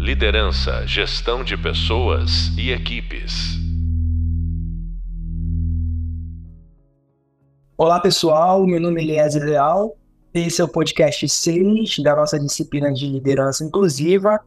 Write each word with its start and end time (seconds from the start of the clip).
Liderança, 0.00 0.86
gestão 0.86 1.44
de 1.44 1.58
pessoas 1.58 2.48
e 2.56 2.70
equipes. 2.70 3.58
Olá 7.76 8.00
pessoal, 8.00 8.66
meu 8.66 8.80
nome 8.80 9.02
é 9.02 9.04
Eliezer 9.04 9.44
Leal. 9.44 9.94
Esse 10.32 10.62
é 10.62 10.64
o 10.64 10.68
podcast 10.68 11.28
6 11.28 11.98
da 11.98 12.16
nossa 12.16 12.40
disciplina 12.40 12.90
de 12.90 13.08
liderança 13.08 13.62
inclusiva. 13.62 14.40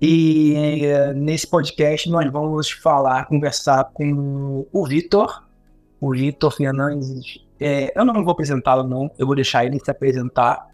E 0.00 0.54
eh, 0.84 1.14
nesse 1.14 1.48
podcast 1.48 2.08
nós 2.08 2.30
vamos 2.30 2.70
falar, 2.70 3.26
conversar 3.26 3.90
com 3.92 4.68
o 4.72 4.86
Vitor, 4.86 5.48
o 6.00 6.12
Vitor 6.12 6.52
Fernandes. 6.52 7.40
É, 7.58 7.92
eu 7.98 8.04
não 8.04 8.22
vou 8.22 8.30
apresentá-lo, 8.30 8.84
não, 8.84 9.10
eu 9.18 9.26
vou 9.26 9.34
deixar 9.34 9.64
ele 9.66 9.80
se 9.80 9.90
apresentar. 9.90 10.64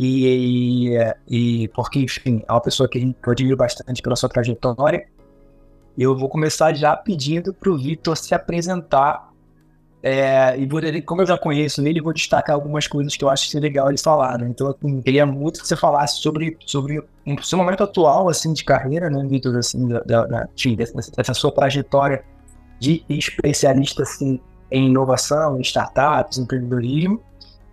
E, 0.00 0.94
e, 0.94 1.64
e, 1.64 1.68
porque, 1.68 1.98
enfim, 1.98 2.40
é 2.46 2.52
uma 2.52 2.60
pessoa 2.60 2.88
que 2.88 2.98
eu 3.00 3.32
admiro 3.32 3.56
bastante 3.56 4.00
pela 4.00 4.14
sua 4.14 4.28
trajetória. 4.28 5.08
Eu 5.98 6.16
vou 6.16 6.28
começar 6.28 6.72
já 6.72 6.96
pedindo 6.96 7.52
para 7.52 7.68
o 7.68 7.76
Vitor 7.76 8.16
se 8.16 8.32
apresentar. 8.32 9.28
É, 10.00 10.56
e 10.56 10.66
vou, 10.66 10.80
como 11.04 11.22
eu 11.22 11.26
já 11.26 11.36
conheço 11.36 11.84
ele, 11.84 12.00
vou 12.00 12.12
destacar 12.12 12.54
algumas 12.54 12.86
coisas 12.86 13.16
que 13.16 13.24
eu 13.24 13.28
acho 13.28 13.46
que 13.46 13.50
seria 13.50 13.68
legal 13.68 13.88
eles 13.88 14.00
falar. 14.00 14.40
Então, 14.42 14.68
eu 14.68 15.02
queria 15.02 15.26
muito 15.26 15.60
que 15.60 15.66
você 15.66 15.74
falasse 15.74 16.20
sobre, 16.20 16.56
sobre 16.64 17.00
o 17.00 17.42
seu 17.42 17.58
momento 17.58 17.82
atual 17.82 18.28
assim, 18.28 18.52
de 18.52 18.62
carreira, 18.62 19.10
né, 19.10 19.26
Vitor, 19.26 19.56
assim, 19.56 19.88
da, 19.88 20.46
dessa 21.16 21.34
sua 21.34 21.50
trajetória 21.50 22.24
de 22.78 23.04
especialista 23.08 24.04
assim, 24.04 24.40
em 24.70 24.86
inovação, 24.86 25.58
em 25.58 25.62
startups, 25.62 26.38
empreendedorismo, 26.38 27.20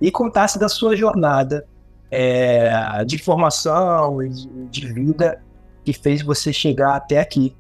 e 0.02 0.10
contasse 0.10 0.58
da 0.58 0.68
sua 0.68 0.96
jornada 0.96 1.68
é, 2.10 3.04
de 3.06 3.18
formação 3.18 4.22
e 4.22 4.30
de, 4.70 4.94
vida 4.94 5.42
que 5.84 5.94
fez 5.94 6.22
você 6.22 6.52
chegar 6.54 6.96
até 6.96 7.20
aqui. 7.20 7.56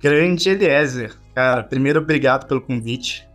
Grande 0.00 0.50
Eliezer. 0.50 1.16
Cara, 1.34 1.62
primeiro, 1.62 2.00
obrigado 2.00 2.46
pelo 2.46 2.60
convite. 2.60 3.28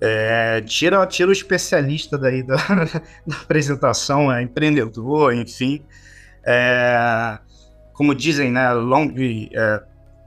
É, 0.00 0.60
tira, 0.62 1.06
tira 1.06 1.30
o 1.30 1.32
especialista 1.32 2.18
daí 2.18 2.42
da, 2.42 2.56
da 3.26 3.36
apresentação, 3.36 4.30
é 4.32 4.42
empreendedor, 4.42 5.32
enfim. 5.34 5.82
É, 6.44 7.38
como 7.94 8.14
dizem, 8.14 8.50
né? 8.50 8.72
Long, 8.72 9.14
é, 9.52 9.82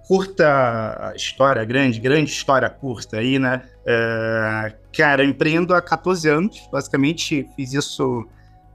curta 0.07 1.13
história, 1.15 1.63
grande, 1.65 1.99
grande 1.99 2.31
história 2.31 2.69
curta 2.69 3.17
aí, 3.17 3.37
né? 3.37 3.61
É, 3.85 4.73
cara, 4.95 5.23
eu 5.23 5.29
empreendo 5.29 5.73
há 5.73 5.81
14 5.81 6.29
anos, 6.29 6.67
basicamente 6.71 7.47
fiz 7.55 7.73
isso 7.73 8.25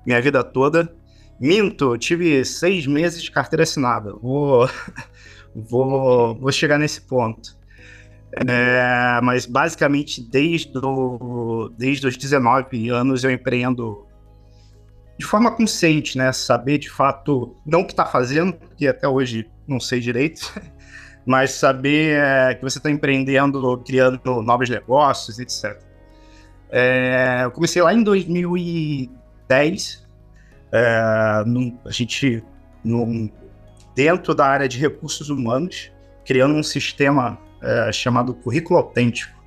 minha 0.05 0.21
vida 0.21 0.45
toda. 0.45 0.95
Minto, 1.41 1.97
tive 1.97 2.45
seis 2.45 2.87
meses 2.87 3.23
de 3.23 3.31
carteira 3.31 3.63
assinada. 3.63 4.13
Vou, 4.15 4.69
vou, 5.57 6.39
vou 6.39 6.53
chegar 6.53 6.79
nesse 6.79 7.01
ponto. 7.01 7.57
É, 8.47 9.21
mas 9.23 9.45
basicamente 9.47 10.23
desde, 10.23 10.73
do, 10.73 11.71
desde 11.77 12.07
os 12.07 12.17
19 12.17 12.89
anos 12.89 13.25
eu 13.25 13.31
empreendo 13.31 14.07
de 15.19 15.27
forma 15.27 15.51
consciente, 15.51 16.17
né? 16.17 16.33
Saber 16.33 16.79
de 16.79 16.91
fato 16.91 17.57
não 17.65 17.81
o 17.81 17.87
que 17.87 17.93
está 17.93 18.07
fazendo, 18.07 18.53
porque 18.55 18.87
até 18.87 19.07
hoje 19.09 19.51
não 19.67 19.79
sei 19.79 20.01
direito, 20.01 20.53
mas 21.25 21.53
saber 21.53 22.19
é, 22.19 22.55
que 22.55 22.63
você 22.63 22.79
está 22.79 22.91
empreendendo, 22.91 23.79
criando 23.79 24.43
novos 24.43 24.69
negócios, 24.69 25.39
etc. 25.39 25.81
É, 26.71 27.43
eu 27.45 27.51
comecei 27.51 27.83
lá 27.83 27.93
em 27.93 28.03
2010, 28.03 30.07
é, 30.73 31.45
num, 31.47 31.79
a 31.85 31.91
gente, 31.91 32.43
num, 32.83 33.31
dentro 33.95 34.35
da 34.35 34.47
área 34.47 34.69
de 34.69 34.79
recursos 34.79 35.29
humanos, 35.29 35.93
criando 36.25 36.55
um 36.55 36.63
sistema 36.63 37.39
é, 37.63 37.93
chamado 37.93 38.35
Currículo 38.35 38.79
Autêntico, 38.79 39.41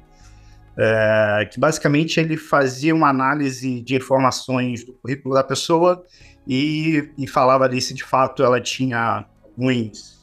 é, 0.78 1.50
que 1.52 1.60
basicamente 1.60 2.20
ele 2.20 2.38
fazia 2.38 2.94
uma 2.94 3.10
análise 3.10 3.82
de 3.82 3.96
informações 3.96 4.84
do 4.84 4.94
currículo 4.94 5.34
da 5.34 5.44
pessoa 5.44 6.04
e, 6.48 7.10
e 7.18 7.28
falava 7.28 7.64
ali 7.64 7.82
se 7.82 7.94
de 7.94 8.04
fato 8.04 8.44
ela 8.44 8.60
tinha 8.60 9.26
alguns 9.44 10.15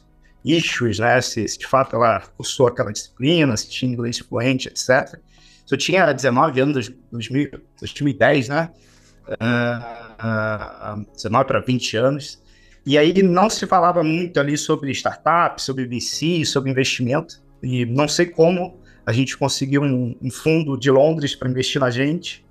issues, 0.43 0.99
né? 0.99 1.21
Se, 1.21 1.47
se, 1.47 1.57
de 1.57 1.67
fato 1.67 1.95
ela 1.95 2.21
cursou 2.37 2.67
aquela 2.67 2.91
disciplina, 2.91 3.55
se 3.55 3.69
tinha 3.69 3.91
inglês 3.91 4.19
fluente, 4.19 4.67
etc. 4.67 5.17
Se 5.65 5.73
eu 5.73 5.77
tinha 5.77 6.11
19 6.11 6.59
anos, 6.59 6.91
2000, 7.11 7.51
2010, 7.79 8.49
né? 8.49 8.69
Uh, 9.27 10.99
uh, 10.99 11.05
19 11.13 11.45
para 11.45 11.59
20 11.59 11.97
anos. 11.97 12.41
E 12.85 12.97
aí 12.97 13.23
não 13.23 13.49
se 13.49 13.65
falava 13.65 14.03
muito 14.03 14.39
ali 14.39 14.57
sobre 14.57 14.91
startup, 14.91 15.61
sobre 15.61 15.85
VC, 15.85 16.43
sobre 16.45 16.69
investimento. 16.69 17.41
E 17.61 17.85
não 17.85 18.07
sei 18.07 18.25
como 18.25 18.77
a 19.05 19.13
gente 19.13 19.37
conseguiu 19.37 19.83
um, 19.83 20.15
um 20.21 20.29
fundo 20.29 20.77
de 20.77 20.91
Londres 20.91 21.35
para 21.35 21.49
investir 21.49 21.79
na 21.79 21.89
gente, 21.89 22.45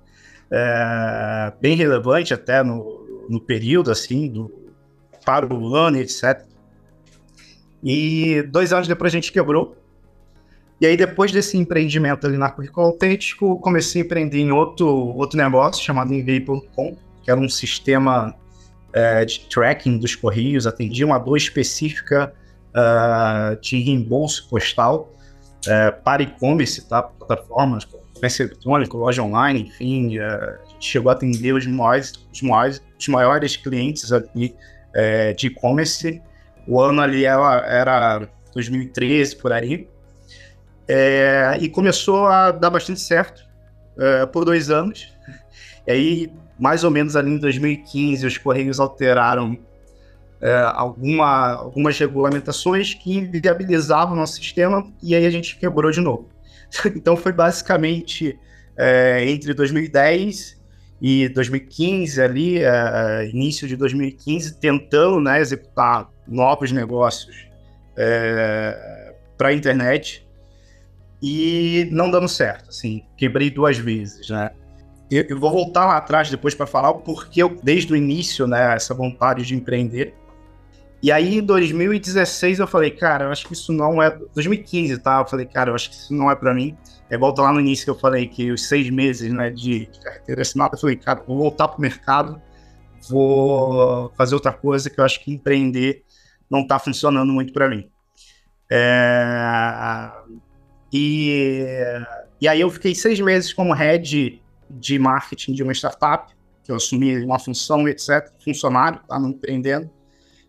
é, 0.51 1.53
bem 1.61 1.75
relevante 1.75 2.33
até 2.33 2.63
no, 2.63 3.25
no 3.29 3.39
período, 3.39 3.91
assim, 3.91 4.27
do, 4.27 4.51
para 5.23 5.51
o 5.51 5.75
ano, 5.75 5.97
etc. 5.97 6.45
E 7.83 8.41
dois 8.43 8.71
anos 8.71 8.87
depois 8.87 9.11
a 9.11 9.15
gente 9.15 9.31
quebrou. 9.31 9.75
E 10.79 10.85
aí, 10.85 10.97
depois 10.97 11.31
desse 11.31 11.57
empreendimento 11.57 12.25
ali 12.25 12.37
na 12.37 12.49
Currículo 12.49 12.87
Autêntico, 12.87 13.59
comecei 13.59 14.01
a 14.01 14.05
empreender 14.05 14.39
em 14.39 14.51
outro, 14.51 14.87
outro 14.87 15.37
negócio 15.37 15.83
chamado 15.83 16.13
Envie.com, 16.13 16.97
que 17.23 17.31
era 17.31 17.39
um 17.39 17.47
sistema 17.47 18.35
é, 18.91 19.23
de 19.23 19.41
tracking 19.47 19.97
dos 19.97 20.15
correios, 20.15 20.67
atendia 20.67 21.05
uma 21.05 21.17
dor 21.17 21.37
específica 21.37 22.33
uh, 22.73 23.59
de 23.61 23.81
reembolso 23.81 24.47
postal 24.49 25.11
é, 25.67 25.91
para 25.91 26.23
e-commerce, 26.23 26.87
tá? 26.87 27.01
plataformas, 27.01 27.85
comércio 28.13 28.43
eletrônico, 28.43 28.97
loja 28.97 29.23
online, 29.23 29.61
enfim, 29.61 30.17
uh, 30.17 30.23
a 30.23 30.69
gente 30.69 30.85
chegou 30.85 31.09
a 31.09 31.13
atender 31.13 31.53
os 31.53 31.65
maiores, 31.65 32.13
os 32.31 32.41
maiores, 32.41 32.81
os 32.99 33.07
maiores 33.07 33.55
clientes 33.57 34.11
ali 34.11 34.55
de 35.35 35.47
e-commerce 35.47 36.21
o 36.67 36.79
ano 36.79 37.01
ali 37.01 37.25
era, 37.25 37.65
era 37.67 38.29
2013, 38.53 39.35
por 39.35 39.51
aí. 39.51 39.87
É, 40.87 41.57
e 41.61 41.69
começou 41.69 42.27
a 42.27 42.51
dar 42.51 42.69
bastante 42.69 42.99
certo 42.99 43.43
é, 43.97 44.25
por 44.25 44.45
dois 44.45 44.69
anos. 44.69 45.13
E 45.87 45.91
aí, 45.91 46.31
mais 46.59 46.83
ou 46.83 46.91
menos 46.91 47.15
ali 47.15 47.31
em 47.31 47.37
2015, 47.37 48.25
os 48.25 48.37
Correios 48.37 48.79
alteraram 48.79 49.57
é, 50.41 50.53
alguma, 50.73 51.53
algumas 51.53 51.97
regulamentações 51.97 52.93
que 52.93 53.17
inviabilizavam 53.17 54.13
o 54.13 54.17
nosso 54.17 54.35
sistema 54.35 54.85
e 55.01 55.15
aí 55.15 55.25
a 55.25 55.29
gente 55.29 55.57
quebrou 55.57 55.89
de 55.91 56.01
novo. 56.01 56.29
então 56.95 57.15
foi 57.15 57.31
basicamente 57.31 58.37
é, 58.77 59.23
entre 59.29 59.53
2010 59.53 60.61
e 61.01 61.29
2015 61.29 62.21
ali, 62.21 62.59
é, 62.59 63.29
início 63.29 63.67
de 63.67 63.75
2015, 63.75 64.59
tentando 64.59 65.19
né, 65.19 65.39
executar 65.39 66.09
novos 66.27 66.71
negócios 66.71 67.47
é, 67.97 69.13
para 69.37 69.49
a 69.49 69.53
internet 69.53 70.27
e 71.21 71.87
não 71.91 72.11
dando 72.11 72.27
certo, 72.27 72.69
assim, 72.69 73.03
quebrei 73.15 73.49
duas 73.49 73.77
vezes, 73.77 74.29
né? 74.29 74.51
Eu, 75.09 75.23
eu 75.29 75.39
vou 75.39 75.51
voltar 75.51 75.85
lá 75.85 75.97
atrás 75.97 76.29
depois 76.29 76.55
para 76.55 76.65
falar 76.65 76.89
o 76.89 76.99
porquê 76.99 77.43
eu, 77.43 77.57
desde 77.63 77.93
o 77.93 77.95
início, 77.95 78.47
né, 78.47 78.75
essa 78.75 78.93
vontade 78.93 79.45
de 79.45 79.55
empreender. 79.55 80.13
E 81.01 81.11
aí, 81.11 81.37
em 81.37 81.41
2016, 81.41 82.59
eu 82.59 82.67
falei, 82.67 82.89
cara, 82.89 83.25
eu 83.25 83.31
acho 83.31 83.45
que 83.45 83.53
isso 83.53 83.73
não 83.73 84.01
é. 84.01 84.09
2015, 84.33 84.97
tá? 84.99 85.19
Eu 85.19 85.25
falei, 85.25 85.45
cara, 85.45 85.69
eu 85.69 85.75
acho 85.75 85.89
que 85.89 85.95
isso 85.97 86.13
não 86.13 86.31
é 86.31 86.35
para 86.35 86.53
mim. 86.53 86.77
É 87.09 87.17
volta 87.17 87.41
lá 87.41 87.51
no 87.51 87.59
início 87.59 87.83
que 87.83 87.91
eu 87.91 87.99
falei 87.99 88.25
que 88.25 88.51
os 88.51 88.65
seis 88.67 88.89
meses, 88.89 89.31
né, 89.31 89.49
de 89.49 89.89
carteira 90.01 90.41
assinada, 90.41 90.75
eu 90.75 90.79
falei, 90.79 90.95
cara, 90.95 91.21
vou 91.27 91.37
voltar 91.37 91.67
pro 91.67 91.81
mercado, 91.81 92.41
vou 93.09 94.11
fazer 94.17 94.33
outra 94.33 94.53
coisa 94.53 94.89
que 94.89 94.99
eu 94.99 95.03
acho 95.03 95.21
que 95.21 95.31
empreender 95.31 96.03
não 96.49 96.61
está 96.61 96.79
funcionando 96.79 97.31
muito 97.31 97.53
para 97.53 97.69
mim. 97.69 97.87
É, 98.69 100.11
e, 100.91 101.65
e 102.41 102.47
aí 102.47 102.61
eu 102.61 102.69
fiquei 102.69 102.93
seis 102.95 103.19
meses 103.19 103.53
como 103.53 103.73
head 103.73 104.41
de 104.69 104.99
marketing 104.99 105.53
de 105.53 105.63
uma 105.63 105.73
startup, 105.73 106.33
que 106.63 106.71
eu 106.71 106.75
assumi 106.75 107.23
uma 107.23 107.39
função, 107.39 107.87
etc., 107.87 108.31
funcionário, 108.43 108.99
tá, 109.07 109.19
não 109.19 109.29
empreendendo. 109.29 109.89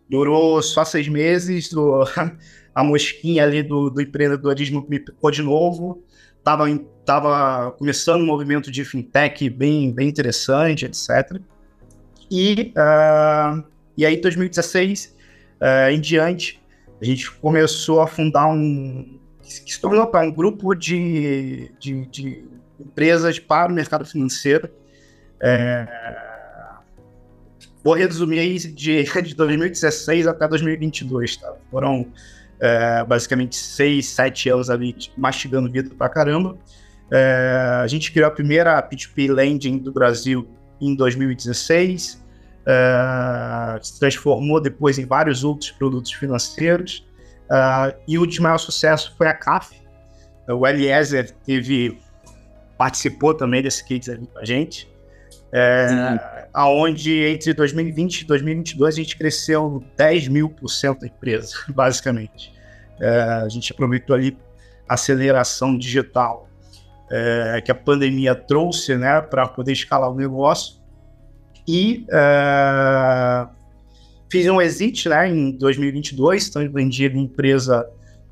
Durou 0.08 0.62
só 0.62 0.84
seis 0.84 1.08
meses, 1.08 1.70
do, 1.70 2.04
a 2.74 2.84
mosquinha 2.84 3.44
ali 3.44 3.62
do, 3.62 3.90
do 3.90 4.00
empreendedorismo 4.00 4.86
me 4.88 4.98
picou 4.98 5.30
de 5.30 5.42
novo. 5.42 6.02
Tava, 6.42 6.66
tava 7.04 7.72
começando 7.72 8.22
um 8.22 8.26
movimento 8.26 8.70
de 8.70 8.84
fintech 8.84 9.48
bem, 9.48 9.90
bem 9.92 10.08
interessante, 10.08 10.84
etc. 10.84 11.40
E, 12.30 12.72
uh, 12.76 13.64
e 13.96 14.04
aí, 14.04 14.16
em 14.16 14.20
2016, 14.20 15.16
uh, 15.60 15.90
em 15.90 16.00
diante, 16.00 16.60
a 17.00 17.04
gente 17.04 17.30
começou 17.30 18.00
a 18.00 18.06
fundar 18.06 18.46
um 18.46 19.18
que 19.44 19.72
se 19.74 19.80
tornou 19.80 20.10
um 20.14 20.32
grupo 20.32 20.74
de, 20.74 21.70
de, 21.78 22.06
de, 22.06 22.44
empresas 22.80 23.38
para 23.38 23.70
o 23.70 23.74
mercado 23.74 24.04
financeiro. 24.04 24.70
É, 25.40 25.86
vou 27.82 27.94
resumir 27.94 28.38
aí 28.38 28.58
de, 28.58 29.04
de 29.04 29.34
2016 29.34 30.26
até 30.26 30.48
2022, 30.48 31.36
tá? 31.36 31.54
Foram 31.70 32.10
é, 32.58 33.04
basicamente 33.04 33.56
seis, 33.56 34.06
sete 34.06 34.48
anos 34.48 34.70
ali 34.70 34.96
mastigando 35.16 35.70
vida 35.70 35.94
pra 35.94 36.08
caramba. 36.08 36.56
É, 37.10 37.80
a 37.82 37.86
gente 37.86 38.10
criou 38.10 38.28
a 38.28 38.30
primeira 38.30 38.82
P2P 38.82 39.30
Landing 39.30 39.78
do 39.78 39.92
Brasil 39.92 40.48
em 40.80 40.94
2016, 40.94 42.23
é, 42.66 43.78
se 43.82 43.98
transformou 43.98 44.60
depois 44.60 44.98
em 44.98 45.06
vários 45.06 45.44
outros 45.44 45.70
produtos 45.70 46.12
financeiros, 46.12 47.06
é, 47.50 47.96
e 48.06 48.18
o 48.18 48.26
de 48.26 48.40
maior 48.40 48.58
sucesso 48.58 49.14
foi 49.16 49.26
a 49.26 49.34
CAF. 49.34 49.82
O 50.48 50.66
Eliezer 50.66 51.30
teve, 51.44 51.98
participou 52.76 53.34
também 53.34 53.62
desse 53.62 53.84
case 53.84 54.10
ali 54.10 54.26
com 54.26 54.38
a 54.38 54.44
gente, 54.44 54.92
é, 55.52 56.48
aonde 56.52 57.12
entre 57.24 57.54
2020 57.54 58.22
e 58.22 58.24
2022 58.24 58.94
a 58.94 58.96
gente 58.96 59.16
cresceu 59.16 59.84
10 59.96 60.28
mil 60.28 60.50
por 60.50 60.68
cento 60.68 61.00
da 61.00 61.06
empresa, 61.06 61.54
basicamente. 61.70 62.52
É, 63.00 63.08
a 63.44 63.48
gente 63.48 63.72
aproveitou 63.72 64.14
ali 64.14 64.36
a 64.88 64.94
aceleração 64.94 65.76
digital 65.78 66.48
é, 67.10 67.60
que 67.64 67.70
a 67.70 67.74
pandemia 67.74 68.34
trouxe 68.34 68.96
né, 68.96 69.20
para 69.20 69.46
poder 69.46 69.72
escalar 69.72 70.10
o 70.10 70.14
negócio. 70.14 70.82
E 71.66 72.06
é, 72.10 73.46
fiz 74.30 74.46
um 74.48 74.60
exit 74.60 75.08
né, 75.08 75.28
em 75.28 75.52
2022, 75.52 76.48
então 76.48 76.72
vendi 76.72 77.06
a 77.06 77.10
minha 77.10 77.24
empresa 77.24 77.88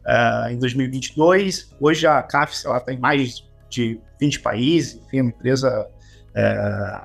é, 0.06 0.52
em 0.52 0.58
2022. 0.58 1.75
Hoje 1.81 2.06
a 2.06 2.23
CAF 2.23 2.67
ela 2.67 2.81
tem 2.81 2.99
mais 2.99 3.44
de 3.70 3.99
20 4.20 4.40
países, 4.40 5.00
enfim, 5.06 5.19
é 5.19 5.23
uma 5.23 5.31
empresa 5.31 5.88
é, 6.34 7.00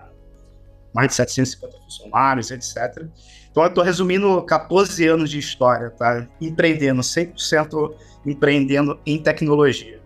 mais 0.93 1.09
de 1.09 1.13
750 1.15 1.77
funcionários, 1.83 2.51
etc. 2.51 3.05
Então 3.49 3.63
eu 3.63 3.69
estou 3.69 3.83
resumindo 3.83 4.41
14 4.43 5.07
anos 5.07 5.29
de 5.29 5.39
história, 5.39 5.89
tá? 5.91 6.27
Empreendendo, 6.41 7.01
100% 7.01 7.95
empreendendo 8.25 8.99
em 9.05 9.21
tecnologia. 9.21 9.96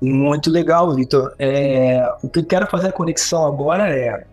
Muito 0.00 0.50
legal, 0.50 0.94
Vitor. 0.94 1.34
É, 1.38 2.06
o 2.22 2.28
que 2.28 2.40
eu 2.40 2.44
quero 2.44 2.66
fazer 2.66 2.88
a 2.88 2.92
conexão 2.92 3.46
agora 3.46 3.88
é. 3.88 4.26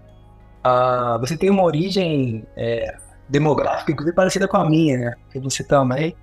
Uh, 0.65 1.19
você 1.19 1.35
tem 1.35 1.49
uma 1.49 1.63
origem 1.63 2.45
é, 2.55 2.95
demográfica, 3.27 3.91
inclusive 3.91 4.15
parecida 4.15 4.47
com 4.47 4.57
a 4.57 4.69
minha, 4.69 4.97
né? 4.97 5.13
Porque 5.23 5.39
você 5.39 5.63
também 5.63 6.15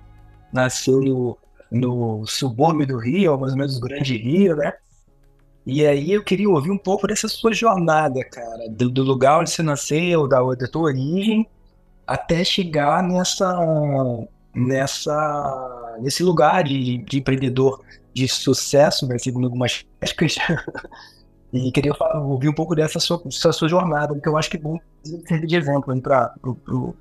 nasceu 0.51 0.99
no, 0.99 1.37
no 1.71 2.25
subúrbio 2.25 2.87
do 2.87 2.97
Rio, 2.97 3.39
mais 3.39 3.53
ou 3.53 3.57
menos 3.57 3.79
do 3.79 3.87
Grande 3.87 4.17
Rio, 4.17 4.55
né? 4.55 4.73
E 5.65 5.85
aí 5.85 6.11
eu 6.11 6.23
queria 6.23 6.49
ouvir 6.49 6.71
um 6.71 6.77
pouco 6.77 7.05
dessa 7.05 7.27
sua 7.27 7.53
jornada, 7.53 8.23
cara, 8.25 8.67
do, 8.69 8.89
do 8.89 9.03
lugar 9.03 9.39
onde 9.39 9.51
você 9.51 9.61
nasceu, 9.61 10.27
da, 10.27 10.41
da 10.41 10.67
tua 10.67 10.83
origem, 10.83 11.47
até 12.07 12.43
chegar 12.43 13.03
nessa, 13.03 13.55
nessa, 14.55 15.97
nesse 16.01 16.23
lugar 16.23 16.63
de, 16.63 16.97
de 16.97 17.19
empreendedor 17.19 17.83
de 18.13 18.27
sucesso, 18.27 19.07
né, 19.07 19.17
segundo 19.17 19.45
algumas 19.45 19.85
críticas. 20.15 20.37
e 21.53 21.71
queria 21.71 21.93
falar, 21.93 22.21
ouvir 22.21 22.49
um 22.49 22.53
pouco 22.53 22.75
dessa 22.75 22.99
sua, 22.99 23.21
dessa 23.23 23.51
sua 23.51 23.67
jornada, 23.67 24.13
porque 24.13 24.29
eu 24.29 24.37
acho 24.37 24.49
que 24.49 24.57
é 24.57 24.59
bom 24.59 24.79
servir 25.27 25.47
de 25.47 25.55
exemplo 25.55 26.01
para 26.01 26.33
o 26.43 26.95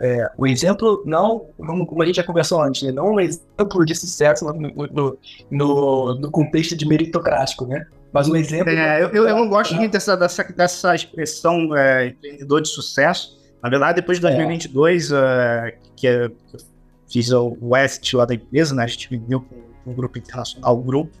é, 0.00 0.28
o 0.36 0.46
exemplo, 0.46 1.02
não, 1.06 1.46
como 1.56 2.02
a 2.02 2.06
gente 2.06 2.16
já 2.16 2.24
conversou 2.24 2.60
antes, 2.60 2.82
né, 2.82 2.90
não 2.90 3.14
um 3.14 3.20
exemplo 3.20 3.84
de 3.86 3.94
sucesso 3.94 4.44
no, 4.44 4.52
no, 4.52 5.18
no, 5.50 6.14
no 6.16 6.30
contexto 6.30 6.76
de 6.76 6.86
meritocrático, 6.86 7.64
né? 7.64 7.86
Mas 8.12 8.28
um 8.28 8.36
exemplo. 8.36 8.70
É, 8.70 9.02
eu, 9.02 9.08
eu, 9.26 9.36
não 9.36 9.48
gosto 9.48 9.74
muito 9.74 9.90
dessa, 9.90 10.16
dessa, 10.16 10.44
dessa 10.44 10.94
expressão 10.94 11.76
é, 11.76 12.08
empreendedor 12.08 12.62
de 12.62 12.68
sucesso. 12.68 13.36
Na 13.60 13.68
verdade, 13.68 13.96
depois 13.96 14.18
de 14.18 14.22
2022, 14.22 15.10
é. 15.10 15.16
uh, 15.16 15.90
que, 15.96 16.06
eu 16.06 16.32
fiz 17.10 17.32
o 17.32 17.56
West 17.60 18.12
lá 18.14 18.24
da 18.24 18.34
empresa, 18.34 18.74
né? 18.74 18.84
A 18.84 18.86
gente 18.86 19.10
vendeu 19.10 19.40
com 19.40 19.56
um 19.86 19.92
grupo 19.92 20.18
um 20.66 20.82
grupo. 20.82 21.16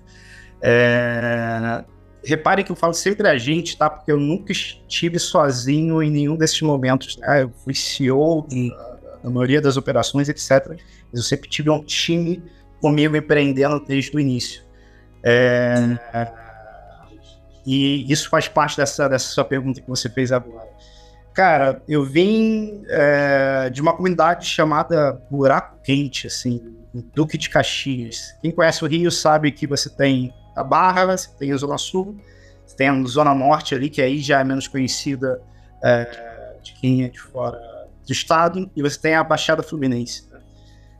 É, 0.60 1.84
repare 2.24 2.64
que 2.64 2.72
eu 2.72 2.76
falo 2.76 2.94
sempre 2.94 3.28
a 3.28 3.36
gente, 3.36 3.76
tá? 3.76 3.90
Porque 3.90 4.10
eu 4.10 4.18
nunca 4.18 4.52
estive 4.52 5.18
sozinho 5.18 6.02
em 6.02 6.10
nenhum 6.10 6.36
desses 6.36 6.60
momentos. 6.62 7.16
Né? 7.18 7.42
Eu 7.42 7.50
fui 7.62 7.74
CEO 7.74 8.46
na 9.22 9.30
maioria 9.30 9.60
das 9.60 9.76
operações, 9.76 10.28
etc. 10.28 10.68
Mas 10.68 11.20
eu 11.20 11.22
sempre 11.22 11.48
tive 11.48 11.70
um 11.70 11.82
time 11.82 12.42
comigo 12.80 13.16
empreendendo 13.16 13.80
desde 13.80 14.16
o 14.16 14.20
início. 14.20 14.62
É, 15.22 15.96
e 17.66 18.10
isso 18.12 18.28
faz 18.28 18.46
parte 18.46 18.76
dessa, 18.76 19.08
dessa 19.08 19.26
sua 19.26 19.44
pergunta 19.44 19.80
que 19.80 19.88
você 19.88 20.08
fez 20.08 20.32
agora. 20.32 20.68
Cara, 21.32 21.82
eu 21.88 22.04
vim 22.04 22.84
é, 22.88 23.68
de 23.70 23.80
uma 23.80 23.94
comunidade 23.94 24.46
chamada 24.46 25.20
Buraco 25.30 25.78
Quente, 25.82 26.26
assim, 26.26 26.76
Duque 27.14 27.36
de 27.36 27.50
Caxias. 27.50 28.36
Quem 28.40 28.50
conhece 28.50 28.84
o 28.84 28.86
Rio 28.86 29.10
sabe 29.10 29.50
que 29.50 29.66
você 29.66 29.90
tem 29.90 30.32
a 30.54 30.62
Barra, 30.62 31.16
você 31.16 31.28
tem 31.36 31.52
a 31.52 31.56
Zona 31.56 31.78
Sul, 31.78 32.16
você 32.64 32.76
tem 32.76 32.88
a 32.88 33.04
Zona 33.04 33.34
Norte 33.34 33.74
ali, 33.74 33.90
que 33.90 34.00
aí 34.00 34.20
já 34.20 34.40
é 34.40 34.44
menos 34.44 34.68
conhecida 34.68 35.40
é, 35.82 36.56
de 36.62 36.72
quem 36.74 37.04
é 37.04 37.08
de 37.08 37.20
fora 37.20 37.58
do 38.06 38.12
estado, 38.12 38.70
e 38.76 38.82
você 38.82 39.00
tem 39.00 39.14
a 39.14 39.24
Baixada 39.24 39.62
Fluminense. 39.62 40.28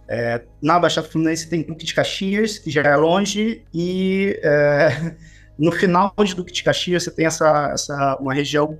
É, 0.08 0.42
na 0.60 0.78
Baixada 0.78 1.06
Fluminense 1.06 1.48
tem 1.48 1.62
Duque 1.62 1.84
de 1.84 1.94
Caxias, 1.94 2.58
que 2.58 2.70
já 2.70 2.82
é 2.82 2.96
longe, 2.96 3.64
e 3.72 4.38
é, 4.42 5.14
no 5.58 5.70
final 5.70 6.12
de 6.24 6.34
Duque 6.34 6.52
de 6.52 6.62
Caxias 6.62 7.04
você 7.04 7.10
tem 7.10 7.26
essa, 7.26 7.70
essa 7.72 8.16
uma 8.20 8.34
região 8.34 8.76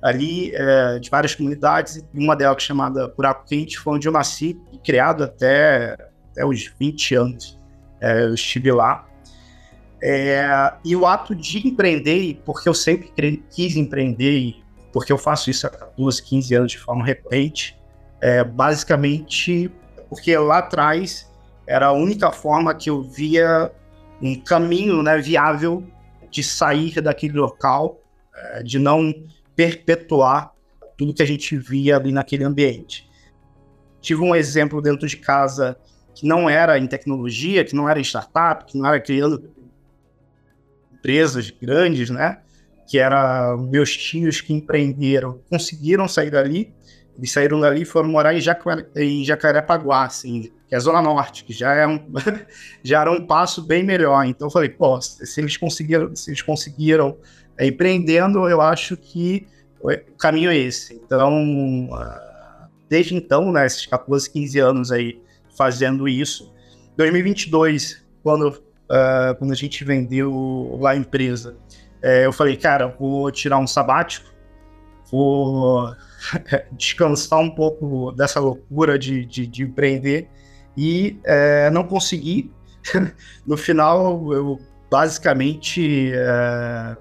ali 0.00 0.54
é, 0.54 0.98
de 0.98 1.10
várias 1.10 1.34
comunidades, 1.34 2.04
uma 2.14 2.36
delas 2.36 2.62
chamada 2.62 3.08
Buraco 3.08 3.46
Quente, 3.46 3.78
foi 3.78 3.94
onde 3.94 4.06
eu 4.06 4.12
nasci, 4.12 4.60
criado 4.84 5.24
até, 5.24 5.96
até 6.38 6.46
os 6.46 6.70
20 6.78 7.14
anos. 7.16 7.58
É, 8.00 8.22
eu 8.22 8.34
estive 8.34 8.70
lá. 8.70 9.06
É, 10.00 10.72
e 10.84 10.94
o 10.94 11.04
ato 11.04 11.34
de 11.34 11.66
empreender, 11.66 12.40
porque 12.44 12.68
eu 12.68 12.74
sempre 12.74 13.42
quis 13.50 13.76
empreender, 13.76 14.54
porque 14.92 15.12
eu 15.12 15.18
faço 15.18 15.50
isso 15.50 15.66
há 15.66 15.70
14, 15.70 16.22
15 16.22 16.54
anos 16.54 16.72
de 16.72 16.78
forma 16.78 17.04
recorrente, 17.04 17.76
é 18.20 18.44
basicamente 18.44 19.70
porque 20.08 20.36
lá 20.38 20.58
atrás 20.58 21.28
era 21.66 21.86
a 21.86 21.92
única 21.92 22.30
forma 22.30 22.74
que 22.74 22.88
eu 22.88 23.02
via 23.02 23.72
um 24.22 24.34
caminho 24.36 25.02
né, 25.02 25.18
viável 25.18 25.84
de 26.30 26.42
sair 26.42 27.00
daquele 27.00 27.36
local, 27.36 28.00
é, 28.34 28.62
de 28.62 28.78
não 28.78 29.12
perpetuar 29.54 30.52
tudo 30.96 31.12
que 31.12 31.22
a 31.22 31.26
gente 31.26 31.56
via 31.56 31.96
ali 31.96 32.12
naquele 32.12 32.44
ambiente. 32.44 33.08
Tive 34.00 34.22
um 34.22 34.34
exemplo 34.34 34.80
dentro 34.80 35.06
de 35.06 35.16
casa 35.16 35.76
que 36.18 36.26
não 36.26 36.50
era 36.50 36.76
em 36.76 36.86
tecnologia, 36.88 37.64
que 37.64 37.76
não 37.76 37.88
era 37.88 38.00
em 38.00 38.02
startup, 38.02 38.64
que 38.64 38.76
não 38.76 38.84
era 38.84 38.98
criando 38.98 39.48
empresas 40.92 41.48
grandes, 41.48 42.10
né? 42.10 42.40
Que 42.88 42.98
era 42.98 43.56
meus 43.56 43.96
tios 43.96 44.40
que 44.40 44.52
empreenderam, 44.52 45.40
conseguiram 45.48 46.08
sair 46.08 46.32
dali, 46.32 46.74
eles 47.16 47.30
saíram 47.30 47.60
dali 47.60 47.82
e 47.82 47.84
foram 47.84 48.08
morar 48.08 48.34
em, 48.34 48.40
em 48.96 49.24
Jacarepaguá, 49.24 50.06
assim, 50.06 50.50
que 50.66 50.74
é 50.74 50.76
a 50.76 50.80
Zona 50.80 51.00
Norte, 51.00 51.44
que 51.44 51.52
já, 51.52 51.72
é 51.72 51.86
um, 51.86 52.04
já 52.82 53.02
era 53.02 53.12
um 53.12 53.24
passo 53.24 53.62
bem 53.62 53.84
melhor. 53.84 54.24
Então 54.24 54.48
eu 54.48 54.52
falei, 54.52 54.70
pô, 54.70 55.00
se 55.00 55.40
eles 55.40 55.56
conseguiram, 55.56 56.16
se 56.16 56.30
eles 56.30 56.42
conseguiram 56.42 57.16
é, 57.56 57.64
empreendendo, 57.64 58.48
eu 58.48 58.60
acho 58.60 58.96
que 58.96 59.46
o 59.80 60.16
caminho 60.18 60.50
é 60.50 60.56
esse. 60.56 60.94
Então, 60.94 61.88
ah, 61.92 62.68
desde 62.88 63.14
então, 63.14 63.52
né, 63.52 63.66
esses 63.66 63.86
14, 63.86 64.28
15 64.28 64.58
anos 64.58 64.90
aí 64.90 65.20
fazendo 65.58 66.08
isso. 66.08 66.54
2022, 66.96 68.02
quando, 68.22 68.48
uh, 68.48 69.34
quando 69.38 69.52
a 69.52 69.56
gente 69.56 69.84
vendeu 69.84 70.78
lá 70.80 70.92
a 70.92 70.96
empresa, 70.96 71.56
é, 72.00 72.24
eu 72.24 72.32
falei, 72.32 72.56
cara, 72.56 72.86
vou 72.98 73.30
tirar 73.32 73.58
um 73.58 73.66
sabático, 73.66 74.30
vou 75.10 75.92
descansar 76.72 77.40
um 77.40 77.50
pouco 77.50 78.12
dessa 78.12 78.38
loucura 78.38 78.98
de, 78.98 79.24
de, 79.26 79.46
de 79.46 79.64
empreender 79.64 80.28
e 80.76 81.18
é, 81.24 81.68
não 81.70 81.84
consegui. 81.84 82.52
no 83.44 83.56
final, 83.56 84.32
eu 84.32 84.60
basicamente 84.90 86.12
é, 86.14 86.96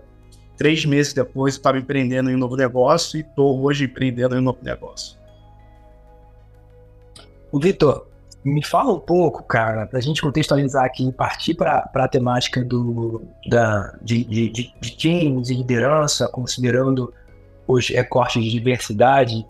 três 0.58 0.84
meses 0.84 1.14
depois 1.14 1.54
estava 1.54 1.78
empreendendo 1.78 2.30
em 2.30 2.36
um 2.36 2.40
novo 2.40 2.56
negócio 2.56 3.18
e 3.18 3.22
estou 3.22 3.62
hoje 3.62 3.86
empreendendo 3.86 4.36
em 4.36 4.40
um 4.40 4.42
novo 4.42 4.60
negócio. 4.64 5.18
O 7.52 7.60
Vitor, 7.60 8.08
me 8.48 8.64
fala 8.64 8.94
um 8.94 9.00
pouco, 9.00 9.44
cara, 9.44 9.86
para 9.86 10.00
a 10.00 10.02
gente 10.02 10.22
contextualizar 10.22 10.86
aqui 10.86 11.08
e 11.08 11.12
partir 11.12 11.54
para 11.54 11.90
a 11.94 12.08
temática 12.08 12.64
do, 12.64 13.22
da, 13.48 13.94
de, 14.02 14.24
de, 14.24 14.50
de, 14.50 14.74
de 14.80 14.90
times 14.96 15.50
e 15.50 15.56
liderança, 15.56 16.28
considerando 16.30 17.14
os 17.68 17.90
recortes 17.90 18.44
de 18.44 18.50
diversidade. 18.50 19.46